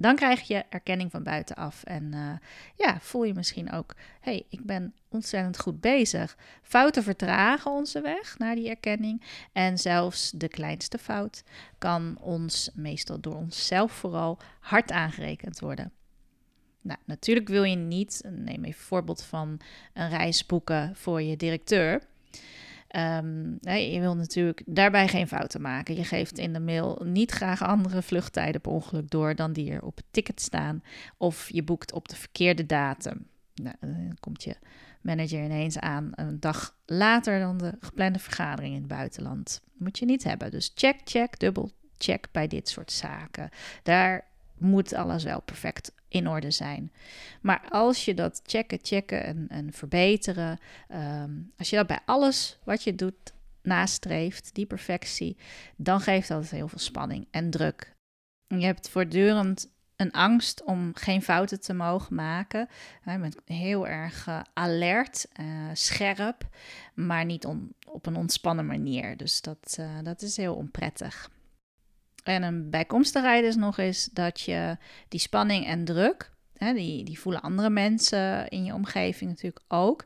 Dan 0.00 0.16
krijg 0.16 0.40
je 0.40 0.64
erkenning 0.68 1.10
van 1.10 1.22
buitenaf. 1.22 1.84
En 1.84 2.12
uh, 2.14 2.32
ja, 2.76 3.00
voel 3.00 3.24
je 3.24 3.34
misschien 3.34 3.72
ook: 3.72 3.94
hé, 4.20 4.30
hey, 4.32 4.46
ik 4.48 4.64
ben 4.64 4.94
ontzettend 5.08 5.58
goed 5.60 5.80
bezig. 5.80 6.36
Fouten 6.62 7.02
vertragen 7.02 7.70
onze 7.70 8.00
weg 8.00 8.38
naar 8.38 8.54
die 8.54 8.68
erkenning. 8.68 9.22
En 9.52 9.78
zelfs 9.78 10.30
de 10.30 10.48
kleinste 10.48 10.98
fout 10.98 11.44
kan 11.78 12.18
ons, 12.20 12.70
meestal 12.74 13.20
door 13.20 13.34
onszelf 13.34 13.92
vooral, 13.92 14.38
hard 14.60 14.92
aangerekend 14.92 15.58
worden. 15.58 15.92
Nou, 16.82 16.98
natuurlijk 17.04 17.48
wil 17.48 17.64
je 17.64 17.76
niet, 17.76 18.22
neem 18.28 18.64
even 18.64 18.82
voorbeeld 18.82 19.22
van 19.22 19.60
een 19.94 20.08
reis 20.08 20.46
boeken 20.46 20.96
voor 20.96 21.22
je 21.22 21.36
directeur. 21.36 22.02
Um, 22.96 23.58
je 23.60 24.00
wil 24.00 24.16
natuurlijk 24.16 24.62
daarbij 24.66 25.08
geen 25.08 25.28
fouten 25.28 25.60
maken. 25.60 25.96
Je 25.96 26.04
geeft 26.04 26.38
in 26.38 26.52
de 26.52 26.60
mail 26.60 27.02
niet 27.04 27.30
graag 27.30 27.62
andere 27.62 28.02
vluchttijden 28.02 28.60
per 28.60 28.72
ongeluk 28.72 29.10
door 29.10 29.34
dan 29.34 29.52
die 29.52 29.72
er 29.72 29.82
op 29.82 29.96
het 29.96 30.04
ticket 30.10 30.40
staan. 30.40 30.82
Of 31.16 31.48
je 31.52 31.62
boekt 31.62 31.92
op 31.92 32.08
de 32.08 32.16
verkeerde 32.16 32.66
datum. 32.66 33.26
Nou, 33.54 33.76
dan 33.80 34.16
komt 34.20 34.42
je 34.42 34.56
manager 35.00 35.44
ineens 35.44 35.78
aan 35.78 36.10
een 36.14 36.40
dag 36.40 36.76
later 36.86 37.40
dan 37.40 37.58
de 37.58 37.72
geplande 37.80 38.18
vergadering 38.18 38.74
in 38.74 38.80
het 38.80 38.88
buitenland. 38.88 39.60
moet 39.76 39.98
je 39.98 40.04
niet 40.04 40.24
hebben. 40.24 40.50
Dus 40.50 40.72
check, 40.74 41.00
check, 41.04 41.38
dubbel 41.38 41.70
check 41.98 42.28
bij 42.32 42.46
dit 42.46 42.68
soort 42.68 42.92
zaken. 42.92 43.50
Daar 43.82 44.24
moet 44.58 44.94
alles 44.94 45.24
wel 45.24 45.40
perfect 45.40 45.92
in 46.10 46.28
orde 46.28 46.50
zijn. 46.50 46.92
Maar 47.40 47.66
als 47.70 48.04
je 48.04 48.14
dat 48.14 48.40
checken, 48.46 48.78
checken 48.82 49.24
en, 49.24 49.46
en 49.48 49.72
verbeteren, 49.72 50.58
ehm, 50.88 51.30
als 51.58 51.70
je 51.70 51.76
dat 51.76 51.86
bij 51.86 52.00
alles 52.04 52.58
wat 52.64 52.82
je 52.82 52.94
doet 52.94 53.32
nastreeft, 53.62 54.54
die 54.54 54.66
perfectie, 54.66 55.36
dan 55.76 56.00
geeft 56.00 56.28
dat 56.28 56.50
heel 56.50 56.68
veel 56.68 56.78
spanning 56.78 57.26
en 57.30 57.50
druk. 57.50 57.94
Je 58.46 58.64
hebt 58.64 58.88
voortdurend 58.88 59.68
een 59.96 60.12
angst 60.12 60.64
om 60.64 60.90
geen 60.94 61.22
fouten 61.22 61.60
te 61.60 61.72
mogen 61.72 62.14
maken. 62.14 62.68
Je 63.04 63.18
bent 63.18 63.36
heel 63.44 63.88
erg 63.88 64.26
uh, 64.26 64.40
alert, 64.52 65.26
uh, 65.40 65.46
scherp, 65.72 66.48
maar 66.94 67.24
niet 67.24 67.44
on, 67.44 67.74
op 67.86 68.06
een 68.06 68.16
ontspannen 68.16 68.66
manier. 68.66 69.16
Dus 69.16 69.40
dat, 69.40 69.76
uh, 69.80 69.90
dat 70.02 70.22
is 70.22 70.36
heel 70.36 70.54
onprettig. 70.54 71.30
En 72.22 72.42
een 72.42 72.70
bijkomstigheid 72.70 73.44
is 73.44 73.56
nog 73.56 73.78
eens 73.78 74.08
dat 74.12 74.40
je 74.40 74.76
die 75.08 75.20
spanning 75.20 75.66
en 75.66 75.84
druk, 75.84 76.32
hè, 76.56 76.72
die, 76.72 77.04
die 77.04 77.20
voelen 77.20 77.42
andere 77.42 77.70
mensen 77.70 78.48
in 78.48 78.64
je 78.64 78.74
omgeving 78.74 79.30
natuurlijk 79.30 79.64
ook. 79.68 80.04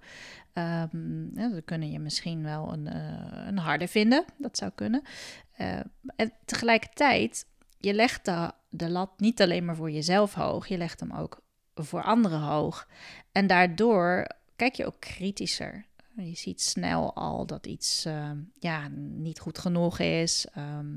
Um, 0.54 1.30
ja, 1.34 1.60
kunnen 1.64 1.90
je 1.90 1.98
misschien 1.98 2.42
wel 2.42 2.72
een, 2.72 2.86
uh, 2.86 3.46
een 3.46 3.58
harde 3.58 3.88
vinden, 3.88 4.24
dat 4.38 4.56
zou 4.56 4.70
kunnen. 4.74 5.02
Uh, 5.58 5.80
en 6.16 6.32
tegelijkertijd, 6.44 7.46
je 7.78 7.94
legt 7.94 8.24
de, 8.24 8.50
de 8.68 8.90
lat 8.90 9.10
niet 9.20 9.42
alleen 9.42 9.64
maar 9.64 9.76
voor 9.76 9.90
jezelf 9.90 10.34
hoog, 10.34 10.68
je 10.68 10.76
legt 10.76 11.00
hem 11.00 11.12
ook 11.12 11.42
voor 11.74 12.02
anderen 12.02 12.40
hoog. 12.40 12.88
En 13.32 13.46
daardoor 13.46 14.26
kijk 14.56 14.74
je 14.74 14.86
ook 14.86 15.00
kritischer. 15.00 15.86
Je 16.16 16.34
ziet 16.34 16.62
snel 16.62 17.14
al 17.14 17.46
dat 17.46 17.66
iets 17.66 18.04
ehm, 18.04 18.38
ja, 18.58 18.88
niet 18.98 19.40
goed 19.40 19.58
genoeg 19.58 19.98
is. 19.98 20.46
Ehm, 20.54 20.96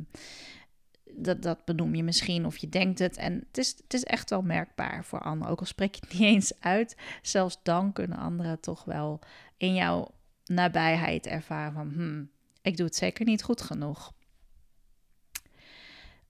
dat, 1.18 1.42
dat 1.42 1.66
benoem 1.66 1.96
je 1.96 2.04
misschien 2.04 2.46
of 2.46 2.58
je 2.58 2.70
denkt 2.70 3.00
het. 3.00 3.18
En 3.18 3.34
het 3.48 3.58
is, 3.58 3.76
het 3.84 3.94
is 3.94 4.04
echt 4.04 4.30
wel 4.30 4.42
merkbaar 4.42 5.06
voor 5.06 5.20
anderen. 5.20 5.52
Ook 5.52 5.60
al 5.60 5.66
spreek 5.66 5.96
je 5.96 6.02
het 6.02 6.14
niet 6.20 6.28
eens 6.28 6.60
uit, 6.60 6.98
zelfs 7.22 7.60
dan 7.64 7.94
kunnen 7.94 8.18
anderen 8.18 8.60
toch 8.60 8.84
wel 8.84 9.20
in 9.58 9.74
jouw 9.74 10.12
nabijheid 10.46 11.28
ervaren 11.28 11.74
van... 11.74 11.92
Hmm, 11.94 12.30
ik 12.62 12.78
doe 12.78 12.86
het 12.86 12.96
zeker 12.96 13.26
niet 13.26 13.44
goed 13.44 13.62
genoeg. 13.62 14.14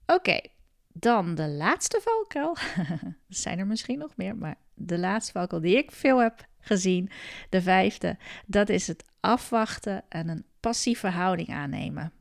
Oké, 0.06 0.40
dan 0.88 1.36
de 1.36 1.48
laatste 1.48 2.02
valkuil. 2.04 2.58
zijn 3.28 3.60
er 3.60 3.68
misschien 3.68 4.00
nog 4.00 4.16
meer, 4.16 4.36
maar 4.36 4.56
de 4.74 4.98
laatste 4.98 5.32
valkuil 5.32 5.62
die 5.62 5.78
ik 5.78 5.92
veel 5.92 6.20
heb 6.20 6.48
gezien, 6.60 7.10
de 7.50 7.62
vijfde, 7.62 8.18
dat 8.46 8.70
is 8.70 8.88
het 8.88 9.04
afwachten 9.20 10.04
en 10.10 10.28
een 10.28 10.46
passieve 10.60 11.08
houding 11.08 11.50
aannemen. 11.50 12.12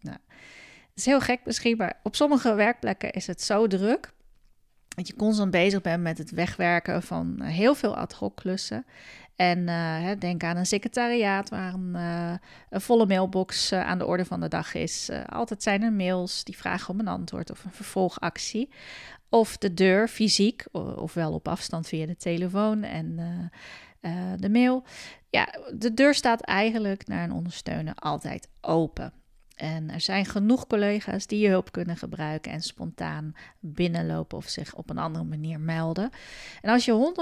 Nou, 0.00 0.18
is 0.94 1.04
heel 1.04 1.20
gek 1.20 1.40
misschien, 1.44 1.76
maar 1.76 2.00
op 2.02 2.16
sommige 2.16 2.54
werkplekken 2.54 3.10
is 3.10 3.26
het 3.26 3.42
zo 3.42 3.66
druk 3.66 4.12
dat 4.88 5.06
je 5.06 5.16
constant 5.16 5.50
bezig 5.50 5.80
bent 5.80 6.02
met 6.02 6.18
het 6.18 6.30
wegwerken 6.30 7.02
van 7.02 7.42
heel 7.42 7.74
veel 7.74 7.96
ad 7.96 8.12
hoc 8.12 8.36
klussen. 8.36 8.86
En 9.36 9.58
uh, 9.58 10.10
denk 10.18 10.44
aan 10.44 10.56
een 10.56 10.66
secretariaat 10.66 11.48
waar 11.48 11.74
een, 11.74 11.94
een 12.70 12.80
volle 12.80 13.06
mailbox 13.06 13.72
aan 13.72 13.98
de 13.98 14.06
orde 14.06 14.24
van 14.24 14.40
de 14.40 14.48
dag 14.48 14.74
is. 14.74 15.10
altijd 15.26 15.62
zijn 15.62 15.82
er 15.82 15.92
mails 15.92 16.44
die 16.44 16.56
vragen 16.56 16.94
om 16.94 17.00
een 17.00 17.08
antwoord 17.08 17.50
of 17.50 17.64
een 17.64 17.72
vervolgactie. 17.72 18.70
Of 19.28 19.56
de 19.56 19.74
deur 19.74 20.08
fysiek, 20.08 20.64
ofwel 20.96 21.32
op 21.32 21.48
afstand 21.48 21.88
via 21.88 22.06
de 22.06 22.16
telefoon 22.16 22.82
en 22.82 23.16
de 24.36 24.50
mail. 24.50 24.84
Ja, 25.30 25.48
de 25.74 25.94
deur 25.94 26.14
staat 26.14 26.40
eigenlijk 26.40 27.06
naar 27.06 27.24
een 27.24 27.32
ondersteuner 27.32 27.94
altijd 27.94 28.48
open. 28.60 29.21
En 29.62 29.90
er 29.90 30.00
zijn 30.00 30.26
genoeg 30.26 30.66
collega's 30.66 31.26
die 31.26 31.38
je 31.38 31.48
hulp 31.48 31.72
kunnen 31.72 31.96
gebruiken 31.96 32.52
en 32.52 32.62
spontaan 32.62 33.34
binnenlopen 33.60 34.38
of 34.38 34.48
zich 34.48 34.74
op 34.74 34.90
een 34.90 34.98
andere 34.98 35.24
manier 35.24 35.60
melden. 35.60 36.10
En 36.60 36.70
als 36.70 36.84
je 36.84 37.14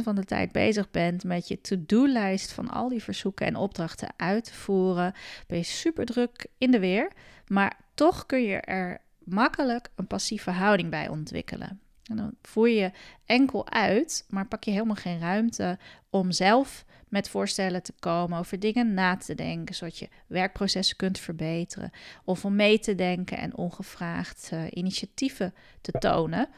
100% 0.00 0.02
van 0.02 0.14
de 0.14 0.24
tijd 0.24 0.52
bezig 0.52 0.90
bent 0.90 1.24
met 1.24 1.48
je 1.48 1.60
to-do-lijst 1.60 2.52
van 2.52 2.70
al 2.70 2.88
die 2.88 3.02
verzoeken 3.02 3.46
en 3.46 3.56
opdrachten 3.56 4.08
uit 4.16 4.44
te 4.44 4.54
voeren, 4.54 5.14
ben 5.46 5.58
je 5.58 5.64
super 5.64 6.04
druk 6.04 6.46
in 6.58 6.70
de 6.70 6.78
weer. 6.78 7.12
Maar 7.46 7.76
toch 7.94 8.26
kun 8.26 8.42
je 8.42 8.56
er 8.56 9.00
makkelijk 9.18 9.88
een 9.94 10.06
passieve 10.06 10.50
houding 10.50 10.90
bij 10.90 11.08
ontwikkelen. 11.08 11.80
En 12.02 12.16
dan 12.16 12.34
voer 12.42 12.68
je 12.68 12.90
enkel 13.26 13.70
uit, 13.70 14.24
maar 14.28 14.46
pak 14.46 14.64
je 14.64 14.70
helemaal 14.70 14.94
geen 14.94 15.18
ruimte 15.18 15.78
om 16.10 16.32
zelf 16.32 16.84
met 17.08 17.28
voorstellen 17.28 17.82
te 17.82 17.92
komen, 17.98 18.38
over 18.38 18.60
dingen 18.60 18.94
na 18.94 19.16
te 19.16 19.34
denken, 19.34 19.74
zodat 19.74 19.98
je 19.98 20.08
werkprocessen 20.26 20.96
kunt 20.96 21.18
verbeteren. 21.18 21.90
Of 22.24 22.44
om 22.44 22.56
mee 22.56 22.78
te 22.78 22.94
denken 22.94 23.38
en 23.38 23.56
ongevraagd 23.56 24.50
uh, 24.52 24.64
initiatieven 24.70 25.54
te 25.80 25.92
tonen. 25.92 26.48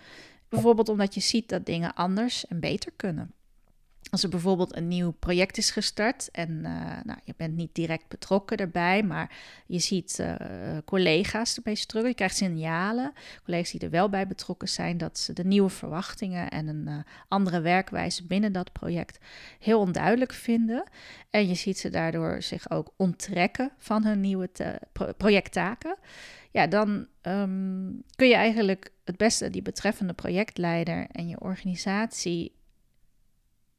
Bijvoorbeeld 0.49 0.89
omdat 0.89 1.15
je 1.15 1.21
ziet 1.21 1.49
dat 1.49 1.67
dingen 1.67 1.95
anders 1.95 2.47
en 2.47 2.61
beter 2.61 2.93
kunnen. 2.97 3.33
Als 4.11 4.23
er 4.23 4.29
bijvoorbeeld 4.29 4.77
een 4.77 4.89
nieuw 4.89 5.11
project 5.11 5.57
is 5.57 5.71
gestart 5.71 6.31
en 6.31 6.51
uh, 6.51 6.63
nou, 7.05 7.19
je 7.25 7.35
bent 7.37 7.57
niet 7.57 7.75
direct 7.75 8.09
betrokken 8.09 8.57
erbij, 8.57 9.03
maar 9.03 9.37
je 9.67 9.79
ziet 9.79 10.19
uh, 10.21 10.35
collega's 10.85 11.57
ermee 11.57 11.75
struggelen, 11.75 12.09
je 12.09 12.15
krijgt 12.15 12.37
signalen, 12.37 13.13
collega's 13.45 13.71
die 13.71 13.81
er 13.81 13.91
wel 13.91 14.09
bij 14.09 14.27
betrokken 14.27 14.69
zijn, 14.69 14.99
dat 14.99 15.19
ze 15.19 15.33
de 15.33 15.45
nieuwe 15.45 15.69
verwachtingen 15.69 16.51
en 16.51 16.69
een 16.69 16.89
uh, 16.89 16.99
andere 17.29 17.61
werkwijze 17.61 18.27
binnen 18.27 18.53
dat 18.53 18.73
project 18.73 19.19
heel 19.59 19.81
onduidelijk 19.81 20.33
vinden. 20.33 20.85
En 21.31 21.49
je 21.49 21.55
ziet 21.55 21.79
ze 21.79 21.91
daardoor 21.91 22.43
zich 22.43 22.71
ook 22.71 22.93
onttrekken 22.97 23.73
van 23.79 24.05
hun 24.05 24.21
nieuwe 24.21 24.51
pro 24.93 25.13
projecttaken. 25.17 25.97
Ja, 26.51 26.67
dan 26.67 27.07
um, 27.23 28.03
kun 28.17 28.29
je 28.29 28.35
eigenlijk 28.35 28.91
het 29.05 29.17
beste 29.17 29.51
die 29.51 29.63
betreffende 29.63 30.13
projectleider 30.13 31.07
en 31.13 31.29
je 31.29 31.41
organisatie 31.41 32.53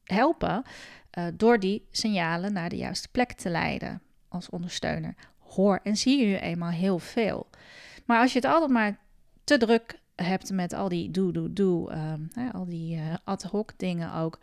helpen 0.06 0.62
uh, 1.18 1.24
door 1.34 1.58
die 1.58 1.86
signalen 1.90 2.52
naar 2.52 2.68
de 2.68 2.76
juiste 2.76 3.08
plek 3.08 3.32
te 3.32 3.50
leiden 3.50 4.02
als 4.28 4.50
ondersteuner. 4.50 5.14
Hoor 5.38 5.80
en 5.82 5.96
zie 5.96 6.26
je 6.26 6.40
eenmaal 6.40 6.70
heel 6.70 6.98
veel. 6.98 7.46
Maar 8.04 8.20
als 8.20 8.32
je 8.32 8.38
het 8.38 8.48
altijd 8.48 8.70
maar 8.70 8.98
te 9.44 9.56
druk 9.56 10.00
hebt 10.14 10.50
met 10.50 10.72
al 10.72 10.88
die 10.88 11.10
doe, 11.10 11.32
doe, 11.32 11.52
doe, 11.52 11.92
uh, 11.92 12.54
al 12.54 12.64
die 12.64 12.96
uh, 12.96 13.14
ad 13.24 13.42
hoc 13.42 13.72
dingen 13.76 14.14
ook, 14.14 14.38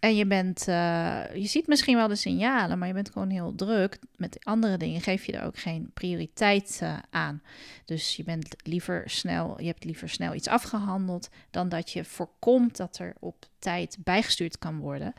en 0.00 0.16
je 0.16 0.26
bent, 0.26 0.68
uh, 0.68 1.34
je 1.34 1.46
ziet 1.46 1.66
misschien 1.66 1.96
wel 1.96 2.08
de 2.08 2.14
signalen, 2.14 2.78
maar 2.78 2.88
je 2.88 2.94
bent 2.94 3.10
gewoon 3.10 3.30
heel 3.30 3.54
druk 3.54 3.98
met 4.16 4.44
andere 4.44 4.76
dingen. 4.76 5.00
Geef 5.00 5.24
je 5.24 5.32
er 5.32 5.44
ook 5.44 5.58
geen 5.58 5.90
prioriteit 5.94 6.80
uh, 6.82 6.98
aan. 7.10 7.42
Dus 7.84 8.16
je 8.16 8.24
bent 8.24 8.56
liever 8.62 9.10
snel, 9.10 9.60
je 9.60 9.66
hebt 9.66 9.84
liever 9.84 10.08
snel 10.08 10.34
iets 10.34 10.48
afgehandeld 10.48 11.28
dan 11.50 11.68
dat 11.68 11.90
je 11.90 12.04
voorkomt 12.04 12.76
dat 12.76 12.98
er 12.98 13.14
op 13.18 13.46
tijd 13.58 13.96
bijgestuurd 14.00 14.58
kan 14.58 14.78
worden 14.78 15.12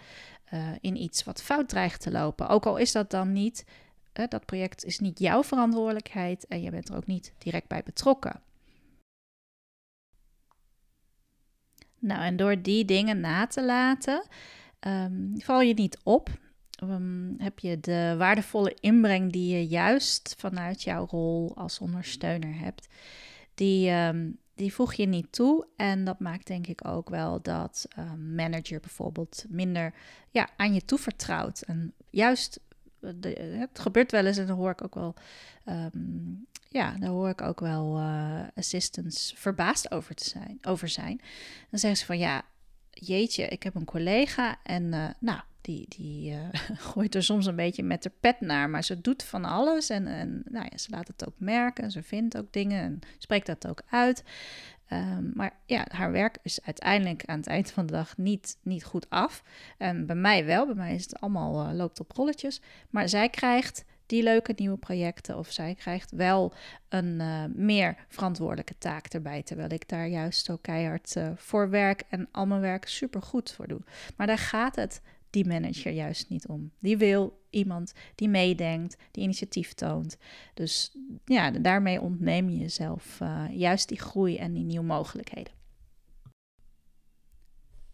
uh, 0.53 0.69
in 0.81 1.01
iets 1.01 1.23
wat 1.23 1.41
fout 1.41 1.69
dreigt 1.69 2.01
te 2.01 2.11
lopen. 2.11 2.47
Ook 2.47 2.65
al 2.65 2.77
is 2.77 2.91
dat 2.91 3.09
dan 3.11 3.31
niet, 3.31 3.65
dat 4.13 4.45
project 4.45 4.85
is 4.85 4.99
niet 4.99 5.19
jouw 5.19 5.43
verantwoordelijkheid 5.43 6.47
en 6.47 6.61
je 6.61 6.71
bent 6.71 6.89
er 6.89 6.95
ook 6.95 7.07
niet 7.07 7.33
direct 7.37 7.67
bij 7.67 7.83
betrokken. 7.83 8.41
Nou, 11.99 12.21
en 12.21 12.35
door 12.35 12.61
die 12.61 12.85
dingen 12.85 13.19
na 13.19 13.47
te 13.47 13.63
laten, 13.63 14.23
um, 14.87 15.33
val 15.37 15.61
je 15.61 15.73
niet 15.73 15.97
op. 16.03 16.29
Um, 16.83 17.35
heb 17.37 17.59
je 17.59 17.79
de 17.79 18.15
waardevolle 18.17 18.77
inbreng 18.79 19.31
die 19.31 19.55
je 19.55 19.67
juist 19.67 20.35
vanuit 20.37 20.83
jouw 20.83 21.05
rol 21.05 21.55
als 21.55 21.79
ondersteuner 21.79 22.57
hebt, 22.57 22.87
die, 23.53 23.91
um, 23.91 24.37
die 24.55 24.73
voeg 24.73 24.93
je 24.93 25.05
niet 25.05 25.31
toe. 25.31 25.67
En 25.75 26.03
dat 26.03 26.19
maakt 26.19 26.47
denk 26.47 26.67
ik 26.67 26.87
ook 26.87 27.09
wel 27.09 27.41
dat 27.41 27.87
manager 28.35 28.79
bijvoorbeeld 28.79 29.45
minder 29.49 29.93
ja, 30.29 30.49
aan 30.55 30.73
je 30.73 30.85
toevertrouwt. 30.85 31.61
En 31.61 31.93
juist, 32.09 32.59
de, 32.99 33.29
het 33.59 33.79
gebeurt 33.79 34.11
wel 34.11 34.25
eens 34.25 34.37
en 34.37 34.47
dan 34.47 34.57
hoor 34.57 34.71
ik 34.71 34.83
ook 34.83 34.95
wel 34.95 35.15
ja, 36.73 36.95
daar 36.99 37.09
hoor 37.09 37.29
ik 37.29 37.41
ook 37.41 37.59
wel 37.59 37.99
uh, 37.99 38.41
assistants 38.55 39.33
verbaasd 39.35 39.91
over, 39.91 40.15
te 40.15 40.29
zijn, 40.29 40.57
over 40.61 40.89
zijn. 40.89 41.21
Dan 41.69 41.79
zeggen 41.79 41.99
ze 41.99 42.05
van 42.05 42.17
ja, 42.17 42.43
jeetje, 42.93 43.47
ik 43.47 43.63
heb 43.63 43.75
een 43.75 43.85
collega 43.85 44.57
en 44.63 44.83
uh, 44.83 45.09
nou, 45.19 45.39
die, 45.61 45.85
die 45.89 46.31
uh, 46.31 46.37
gooit 46.91 47.15
er 47.15 47.23
soms 47.23 47.45
een 47.45 47.55
beetje 47.55 47.83
met 47.83 48.03
de 48.03 48.11
pet 48.19 48.41
naar, 48.41 48.69
maar 48.69 48.83
ze 48.83 49.01
doet 49.01 49.23
van 49.23 49.45
alles 49.45 49.89
en, 49.89 50.07
en 50.07 50.43
nou 50.49 50.67
ja, 50.69 50.77
ze 50.77 50.89
laat 50.89 51.07
het 51.07 51.27
ook 51.27 51.35
merken, 51.37 51.91
ze 51.91 52.03
vindt 52.03 52.37
ook 52.37 52.53
dingen 52.53 52.81
en 52.81 52.99
spreekt 53.17 53.45
dat 53.45 53.67
ook 53.67 53.81
uit. 53.89 54.23
Um, 54.89 55.31
maar 55.33 55.59
ja, 55.65 55.85
haar 55.87 56.11
werk 56.11 56.37
is 56.41 56.61
uiteindelijk 56.63 57.25
aan 57.25 57.37
het 57.37 57.47
eind 57.47 57.71
van 57.71 57.85
de 57.85 57.93
dag 57.93 58.17
niet, 58.17 58.57
niet 58.61 58.83
goed 58.83 59.09
af. 59.09 59.43
En 59.77 60.05
bij 60.05 60.15
mij 60.15 60.45
wel, 60.45 60.65
bij 60.65 60.75
mij 60.75 60.95
is 60.95 61.03
het 61.03 61.19
allemaal 61.19 61.67
uh, 61.67 61.73
loopt 61.73 61.99
op 61.99 62.11
rolletjes. 62.11 62.61
Maar 62.89 63.09
zij 63.09 63.29
krijgt 63.29 63.85
die 64.13 64.23
leuke 64.23 64.53
nieuwe 64.55 64.77
projecten. 64.77 65.37
Of 65.37 65.51
zij 65.51 65.75
krijgt 65.75 66.11
wel 66.11 66.53
een 66.89 67.19
uh, 67.19 67.43
meer 67.55 67.95
verantwoordelijke 68.07 68.77
taak 68.77 69.05
erbij. 69.05 69.43
Terwijl 69.43 69.71
ik 69.71 69.89
daar 69.89 70.07
juist 70.07 70.45
zo 70.45 70.57
keihard 70.57 71.15
uh, 71.15 71.29
voor 71.35 71.69
werk 71.69 72.03
en 72.09 72.27
al 72.31 72.45
mijn 72.45 72.61
werk 72.61 72.87
super 72.87 73.21
goed 73.21 73.51
voor 73.51 73.67
doe. 73.67 73.81
Maar 74.17 74.27
daar 74.27 74.37
gaat 74.37 74.75
het 74.75 75.01
die 75.29 75.47
manager 75.47 75.91
juist 75.91 76.29
niet 76.29 76.47
om. 76.47 76.71
Die 76.79 76.97
wil 76.97 77.41
iemand 77.49 77.93
die 78.15 78.29
meedenkt, 78.29 78.97
die 79.11 79.23
initiatief 79.23 79.73
toont. 79.73 80.17
Dus 80.53 80.95
ja, 81.25 81.51
daarmee 81.51 82.01
ontneem 82.01 82.49
je 82.49 82.57
jezelf 82.57 83.19
uh, 83.21 83.43
juist 83.51 83.87
die 83.87 83.99
groei 83.99 84.37
en 84.37 84.53
die 84.53 84.63
nieuwe 84.63 84.85
mogelijkheden. 84.85 85.62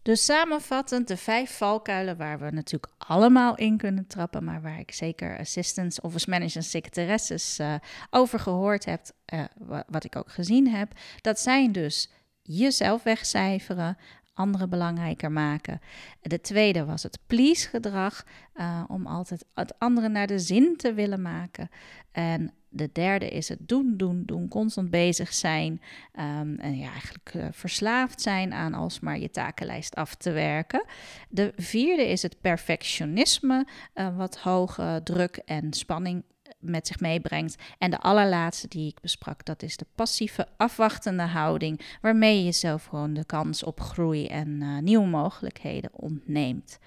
Dus 0.02 0.24
samenvattend 0.24 1.08
de 1.08 1.16
vijf 1.16 1.56
valkuilen 1.56 2.16
waar 2.16 2.38
we 2.38 2.50
natuurlijk 2.50 2.92
allemaal 2.98 3.56
in 3.56 3.76
kunnen 3.76 4.06
trappen, 4.06 4.44
maar 4.44 4.62
waar 4.62 4.78
ik 4.78 4.92
zeker 4.92 5.38
assistants, 5.38 6.00
office 6.00 6.30
managers 6.30 6.70
secretaresses 6.70 7.58
uh, 7.58 7.74
over 8.10 8.38
gehoord 8.38 8.84
heb, 8.84 9.00
uh, 9.34 9.44
wat 9.86 10.04
ik 10.04 10.16
ook 10.16 10.30
gezien 10.30 10.68
heb. 10.68 10.92
Dat 11.20 11.40
zijn 11.40 11.72
dus 11.72 12.10
jezelf 12.42 13.02
wegcijferen, 13.02 13.96
anderen 14.34 14.70
belangrijker 14.70 15.32
maken. 15.32 15.80
De 16.20 16.40
tweede 16.40 16.84
was 16.84 17.02
het 17.02 17.18
please 17.26 17.68
gedrag, 17.68 18.24
uh, 18.54 18.84
om 18.88 19.06
altijd 19.06 19.44
het 19.54 19.78
andere 19.78 20.08
naar 20.08 20.26
de 20.26 20.38
zin 20.38 20.76
te 20.76 20.92
willen 20.92 21.22
maken. 21.22 21.68
En 22.12 22.52
de 22.70 22.90
derde 22.92 23.28
is 23.28 23.48
het 23.48 23.58
doen, 23.60 23.96
doen, 23.96 24.22
doen, 24.26 24.48
constant 24.48 24.90
bezig 24.90 25.32
zijn. 25.32 25.72
Um, 25.72 26.58
en 26.58 26.76
ja, 26.76 26.90
eigenlijk 26.90 27.34
uh, 27.34 27.44
verslaafd 27.50 28.20
zijn 28.20 28.52
aan 28.52 28.74
alsmaar 28.74 29.18
je 29.18 29.30
takenlijst 29.30 29.94
af 29.94 30.14
te 30.14 30.30
werken. 30.30 30.84
De 31.28 31.52
vierde 31.56 32.08
is 32.08 32.22
het 32.22 32.40
perfectionisme, 32.40 33.66
uh, 33.94 34.16
wat 34.16 34.38
hoge 34.38 35.00
druk 35.04 35.36
en 35.36 35.72
spanning 35.72 36.24
met 36.58 36.86
zich 36.86 37.00
meebrengt. 37.00 37.62
En 37.78 37.90
de 37.90 38.00
allerlaatste 38.00 38.68
die 38.68 38.88
ik 38.88 39.00
besprak, 39.00 39.44
dat 39.44 39.62
is 39.62 39.76
de 39.76 39.86
passieve 39.94 40.46
afwachtende 40.56 41.22
houding, 41.22 41.80
waarmee 42.00 42.36
je 42.36 42.44
jezelf 42.44 42.84
gewoon 42.84 43.14
de 43.14 43.24
kans 43.24 43.64
op 43.64 43.80
groei 43.80 44.26
en 44.26 44.84
nieuwe 44.84 45.06
mogelijkheden 45.06 45.90
ontneemt. 45.92 46.78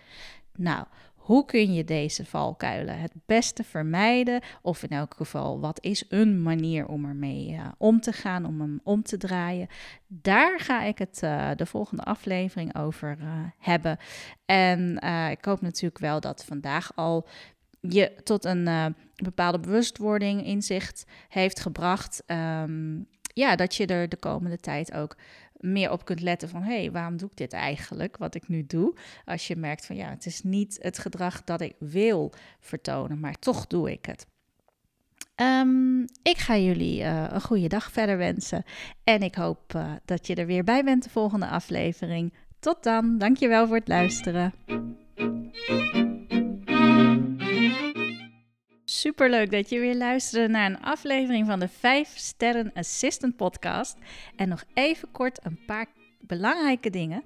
Nou, 0.56 0.86
hoe 1.24 1.46
kun 1.46 1.74
je 1.74 1.84
deze 1.84 2.26
valkuilen 2.26 3.00
het 3.00 3.12
beste 3.26 3.64
vermijden? 3.64 4.42
Of 4.62 4.84
in 4.84 4.90
elk 4.90 5.14
geval, 5.14 5.60
wat 5.60 5.82
is 5.82 6.06
een 6.10 6.42
manier 6.42 6.88
om 6.88 7.06
ermee 7.06 7.52
uh, 7.52 7.68
om 7.78 8.02
te 8.02 8.12
gaan, 8.12 8.46
om 8.46 8.62
hem 8.62 8.80
om 8.84 9.04
te 9.04 9.18
draaien? 9.18 9.68
Daar 10.08 10.60
ga 10.60 10.84
ik 10.84 10.98
het 10.98 11.22
uh, 11.24 11.50
de 11.56 11.66
volgende 11.66 12.04
aflevering 12.04 12.78
over 12.78 13.18
uh, 13.20 13.28
hebben. 13.58 13.98
En 14.46 14.98
ik 15.32 15.46
hoop 15.46 15.62
natuurlijk 15.62 16.00
wel 16.00 16.20
dat 16.20 16.46
vandaag 16.46 16.92
al 16.96 17.28
je 17.80 18.14
tot 18.24 18.46
een 18.46 18.96
bepaalde 19.16 19.60
bewustwording, 19.60 20.46
inzicht 20.46 21.06
heeft 21.30 21.60
gebracht. 21.60 22.24
Um, 22.28 23.08
ja, 23.34 23.56
dat 23.56 23.76
je 23.76 23.86
er 23.86 24.10
de 24.10 24.18
komende 24.18 24.58
tijd 24.58 24.94
ook 24.94 25.16
meer 25.64 25.92
op 25.92 26.06
kunt 26.06 26.22
letten 26.22 26.50
van 26.50 26.62
hé, 26.62 26.80
hey, 26.80 26.92
waarom 26.92 27.18
doe 27.18 27.30
ik 27.30 27.38
dit 27.38 27.54
eigenlijk, 27.54 28.18
wat 28.18 28.36
ik 28.36 28.48
nu 28.48 28.66
doe? 28.66 28.96
Als 29.26 29.48
je 29.48 29.56
merkt 29.56 29.86
van 29.86 29.96
ja, 29.96 30.10
het 30.10 30.26
is 30.26 30.42
niet 30.42 30.78
het 30.82 31.00
gedrag 31.00 31.44
dat 31.44 31.62
ik 31.62 31.76
wil 31.80 32.34
vertonen, 32.60 33.20
maar 33.20 33.40
toch 33.40 33.68
doe 33.68 33.92
ik 33.92 34.06
het. 34.06 34.28
Um, 35.36 36.02
ik 36.24 36.38
ga 36.38 36.58
jullie 36.58 37.02
uh, 37.02 37.26
een 37.30 37.42
goede 37.42 37.68
dag 37.68 37.92
verder 37.92 38.18
wensen 38.18 38.64
en 39.04 39.22
ik 39.22 39.36
hoop 39.36 39.74
uh, 39.76 39.92
dat 40.06 40.28
je 40.28 40.36
er 40.36 40.46
weer 40.46 40.64
bij 40.64 40.84
bent 40.84 41.04
de 41.04 41.10
volgende 41.10 41.48
aflevering. 41.48 42.34
Tot 42.60 42.84
dan, 42.84 43.18
dankjewel 43.18 43.68
voor 43.68 43.76
het 43.76 43.88
luisteren. 43.88 44.54
Super 49.04 49.30
leuk 49.30 49.52
dat 49.52 49.70
je 49.70 49.80
weer 49.80 49.96
luisterde 49.96 50.48
naar 50.48 50.70
een 50.70 50.82
aflevering 50.82 51.46
van 51.46 51.60
de 51.60 51.68
5 51.68 52.18
Sterren 52.18 52.72
Assistant 52.74 53.36
Podcast. 53.36 53.98
En 54.36 54.50
nog 54.50 54.64
even 54.74 55.12
kort 55.12 55.46
een 55.46 55.60
paar 55.66 55.86
belangrijke 56.20 56.90
dingen. 56.90 57.24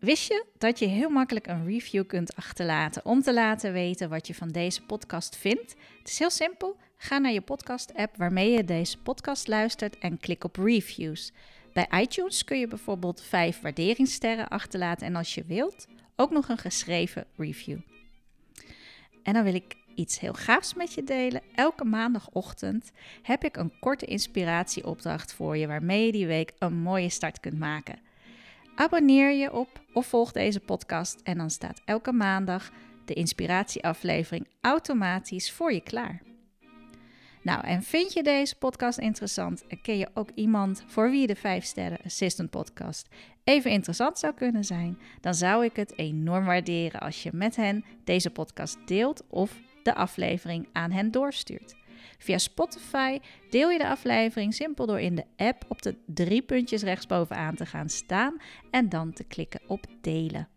Wist 0.00 0.28
je 0.28 0.44
dat 0.58 0.78
je 0.78 0.86
heel 0.86 1.08
makkelijk 1.08 1.46
een 1.46 1.66
review 1.66 2.06
kunt 2.06 2.36
achterlaten 2.36 3.04
om 3.04 3.22
te 3.22 3.34
laten 3.34 3.72
weten 3.72 4.08
wat 4.08 4.26
je 4.26 4.34
van 4.34 4.48
deze 4.48 4.82
podcast 4.82 5.36
vindt? 5.36 5.74
Het 5.98 6.08
is 6.08 6.18
heel 6.18 6.30
simpel. 6.30 6.76
Ga 6.96 7.18
naar 7.18 7.32
je 7.32 7.40
podcast-app 7.40 8.16
waarmee 8.16 8.50
je 8.50 8.64
deze 8.64 8.98
podcast 8.98 9.48
luistert 9.48 9.98
en 9.98 10.18
klik 10.18 10.44
op 10.44 10.56
reviews. 10.56 11.32
Bij 11.72 11.88
iTunes 12.00 12.44
kun 12.44 12.58
je 12.58 12.68
bijvoorbeeld 12.68 13.22
5 13.22 13.60
waarderingssterren 13.60 14.48
achterlaten 14.48 15.06
en 15.06 15.16
als 15.16 15.34
je 15.34 15.44
wilt 15.46 15.86
ook 16.16 16.30
nog 16.30 16.48
een 16.48 16.58
geschreven 16.58 17.26
review. 17.36 17.78
En 19.22 19.32
dan 19.32 19.44
wil 19.44 19.54
ik 19.54 19.84
iets 19.96 20.20
heel 20.20 20.32
gaafs 20.32 20.74
met 20.74 20.92
je 20.92 21.04
delen. 21.04 21.42
Elke 21.54 21.84
maandagochtend 21.84 22.92
heb 23.22 23.44
ik 23.44 23.56
een 23.56 23.72
korte 23.80 24.06
inspiratieopdracht 24.06 25.32
voor 25.32 25.56
je 25.56 25.66
waarmee 25.66 26.06
je 26.06 26.12
die 26.12 26.26
week 26.26 26.52
een 26.58 26.74
mooie 26.74 27.08
start 27.08 27.40
kunt 27.40 27.58
maken. 27.58 27.98
Abonneer 28.74 29.32
je 29.32 29.52
op 29.52 29.80
of 29.92 30.06
volg 30.06 30.32
deze 30.32 30.60
podcast 30.60 31.20
en 31.22 31.38
dan 31.38 31.50
staat 31.50 31.80
elke 31.84 32.12
maandag 32.12 32.70
de 33.04 33.14
inspiratieaflevering 33.14 34.46
automatisch 34.60 35.52
voor 35.52 35.72
je 35.72 35.80
klaar. 35.80 36.22
Nou, 37.42 37.64
en 37.64 37.82
vind 37.82 38.12
je 38.12 38.22
deze 38.22 38.56
podcast 38.56 38.98
interessant 38.98 39.66
en 39.66 39.80
ken 39.80 39.98
je 39.98 40.08
ook 40.14 40.30
iemand 40.34 40.84
voor 40.86 41.10
wie 41.10 41.26
de 41.26 41.36
5 41.36 41.64
sterren 41.64 41.98
assistant 42.04 42.50
podcast 42.50 43.08
even 43.44 43.70
interessant 43.70 44.18
zou 44.18 44.34
kunnen 44.34 44.64
zijn, 44.64 44.98
dan 45.20 45.34
zou 45.34 45.64
ik 45.64 45.76
het 45.76 45.98
enorm 45.98 46.44
waarderen 46.44 47.00
als 47.00 47.22
je 47.22 47.30
met 47.32 47.56
hen 47.56 47.84
deze 48.04 48.30
podcast 48.30 48.78
deelt 48.86 49.24
of 49.28 49.60
de 49.86 49.94
aflevering 49.94 50.68
aan 50.72 50.90
hen 50.90 51.10
doorstuurt. 51.10 51.74
Via 52.18 52.38
Spotify 52.38 53.18
deel 53.50 53.70
je 53.70 53.78
de 53.78 53.88
aflevering 53.88 54.54
simpel 54.54 54.86
door 54.86 55.00
in 55.00 55.14
de 55.14 55.24
app 55.36 55.64
op 55.68 55.82
de 55.82 55.96
drie 56.06 56.42
puntjes 56.42 56.82
rechtsbovenaan 56.82 57.54
te 57.54 57.66
gaan 57.66 57.88
staan 57.88 58.36
en 58.70 58.88
dan 58.88 59.12
te 59.12 59.24
klikken 59.24 59.60
op 59.66 59.86
delen. 60.00 60.48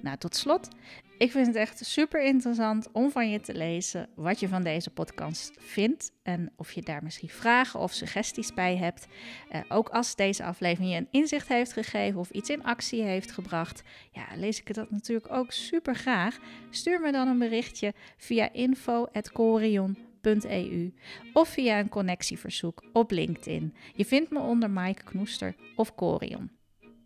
Nou, 0.00 0.18
tot 0.18 0.36
slot, 0.36 0.68
ik 1.18 1.30
vind 1.30 1.46
het 1.46 1.56
echt 1.56 1.86
super 1.86 2.24
interessant 2.24 2.88
om 2.92 3.10
van 3.10 3.30
je 3.30 3.40
te 3.40 3.54
lezen 3.54 4.08
wat 4.14 4.40
je 4.40 4.48
van 4.48 4.62
deze 4.62 4.90
podcast 4.90 5.52
vindt. 5.58 6.12
En 6.22 6.52
of 6.56 6.72
je 6.72 6.82
daar 6.82 7.02
misschien 7.02 7.28
vragen 7.28 7.80
of 7.80 7.92
suggesties 7.92 8.54
bij 8.54 8.76
hebt. 8.76 9.06
Uh, 9.52 9.60
ook 9.68 9.88
als 9.88 10.16
deze 10.16 10.44
aflevering 10.44 10.92
je 10.92 10.98
een 10.98 11.08
inzicht 11.10 11.48
heeft 11.48 11.72
gegeven 11.72 12.20
of 12.20 12.30
iets 12.30 12.50
in 12.50 12.64
actie 12.64 13.02
heeft 13.02 13.32
gebracht. 13.32 13.82
Ja, 14.12 14.26
lees 14.36 14.60
ik 14.60 14.74
dat 14.74 14.90
natuurlijk 14.90 15.32
ook 15.32 15.52
super 15.52 15.94
graag. 15.94 16.38
Stuur 16.70 17.00
me 17.00 17.12
dan 17.12 17.28
een 17.28 17.38
berichtje 17.38 17.94
via 18.16 18.52
info.corion.eu 18.52 20.94
of 21.32 21.48
via 21.48 21.78
een 21.78 21.88
connectieverzoek 21.88 22.84
op 22.92 23.10
LinkedIn. 23.10 23.74
Je 23.94 24.04
vindt 24.04 24.30
me 24.30 24.38
onder 24.38 24.70
Maaike 24.70 25.04
Knoester 25.04 25.54
of 25.76 25.94
Corion. 25.94 26.50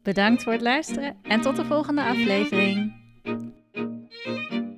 Bedankt 0.03 0.42
voor 0.42 0.53
het 0.53 0.62
luisteren 0.62 1.16
en 1.23 1.40
tot 1.40 1.57
de 1.57 1.64
volgende 1.64 2.03
aflevering. 2.03 2.99
Thank 4.11 4.51
you. 4.51 4.69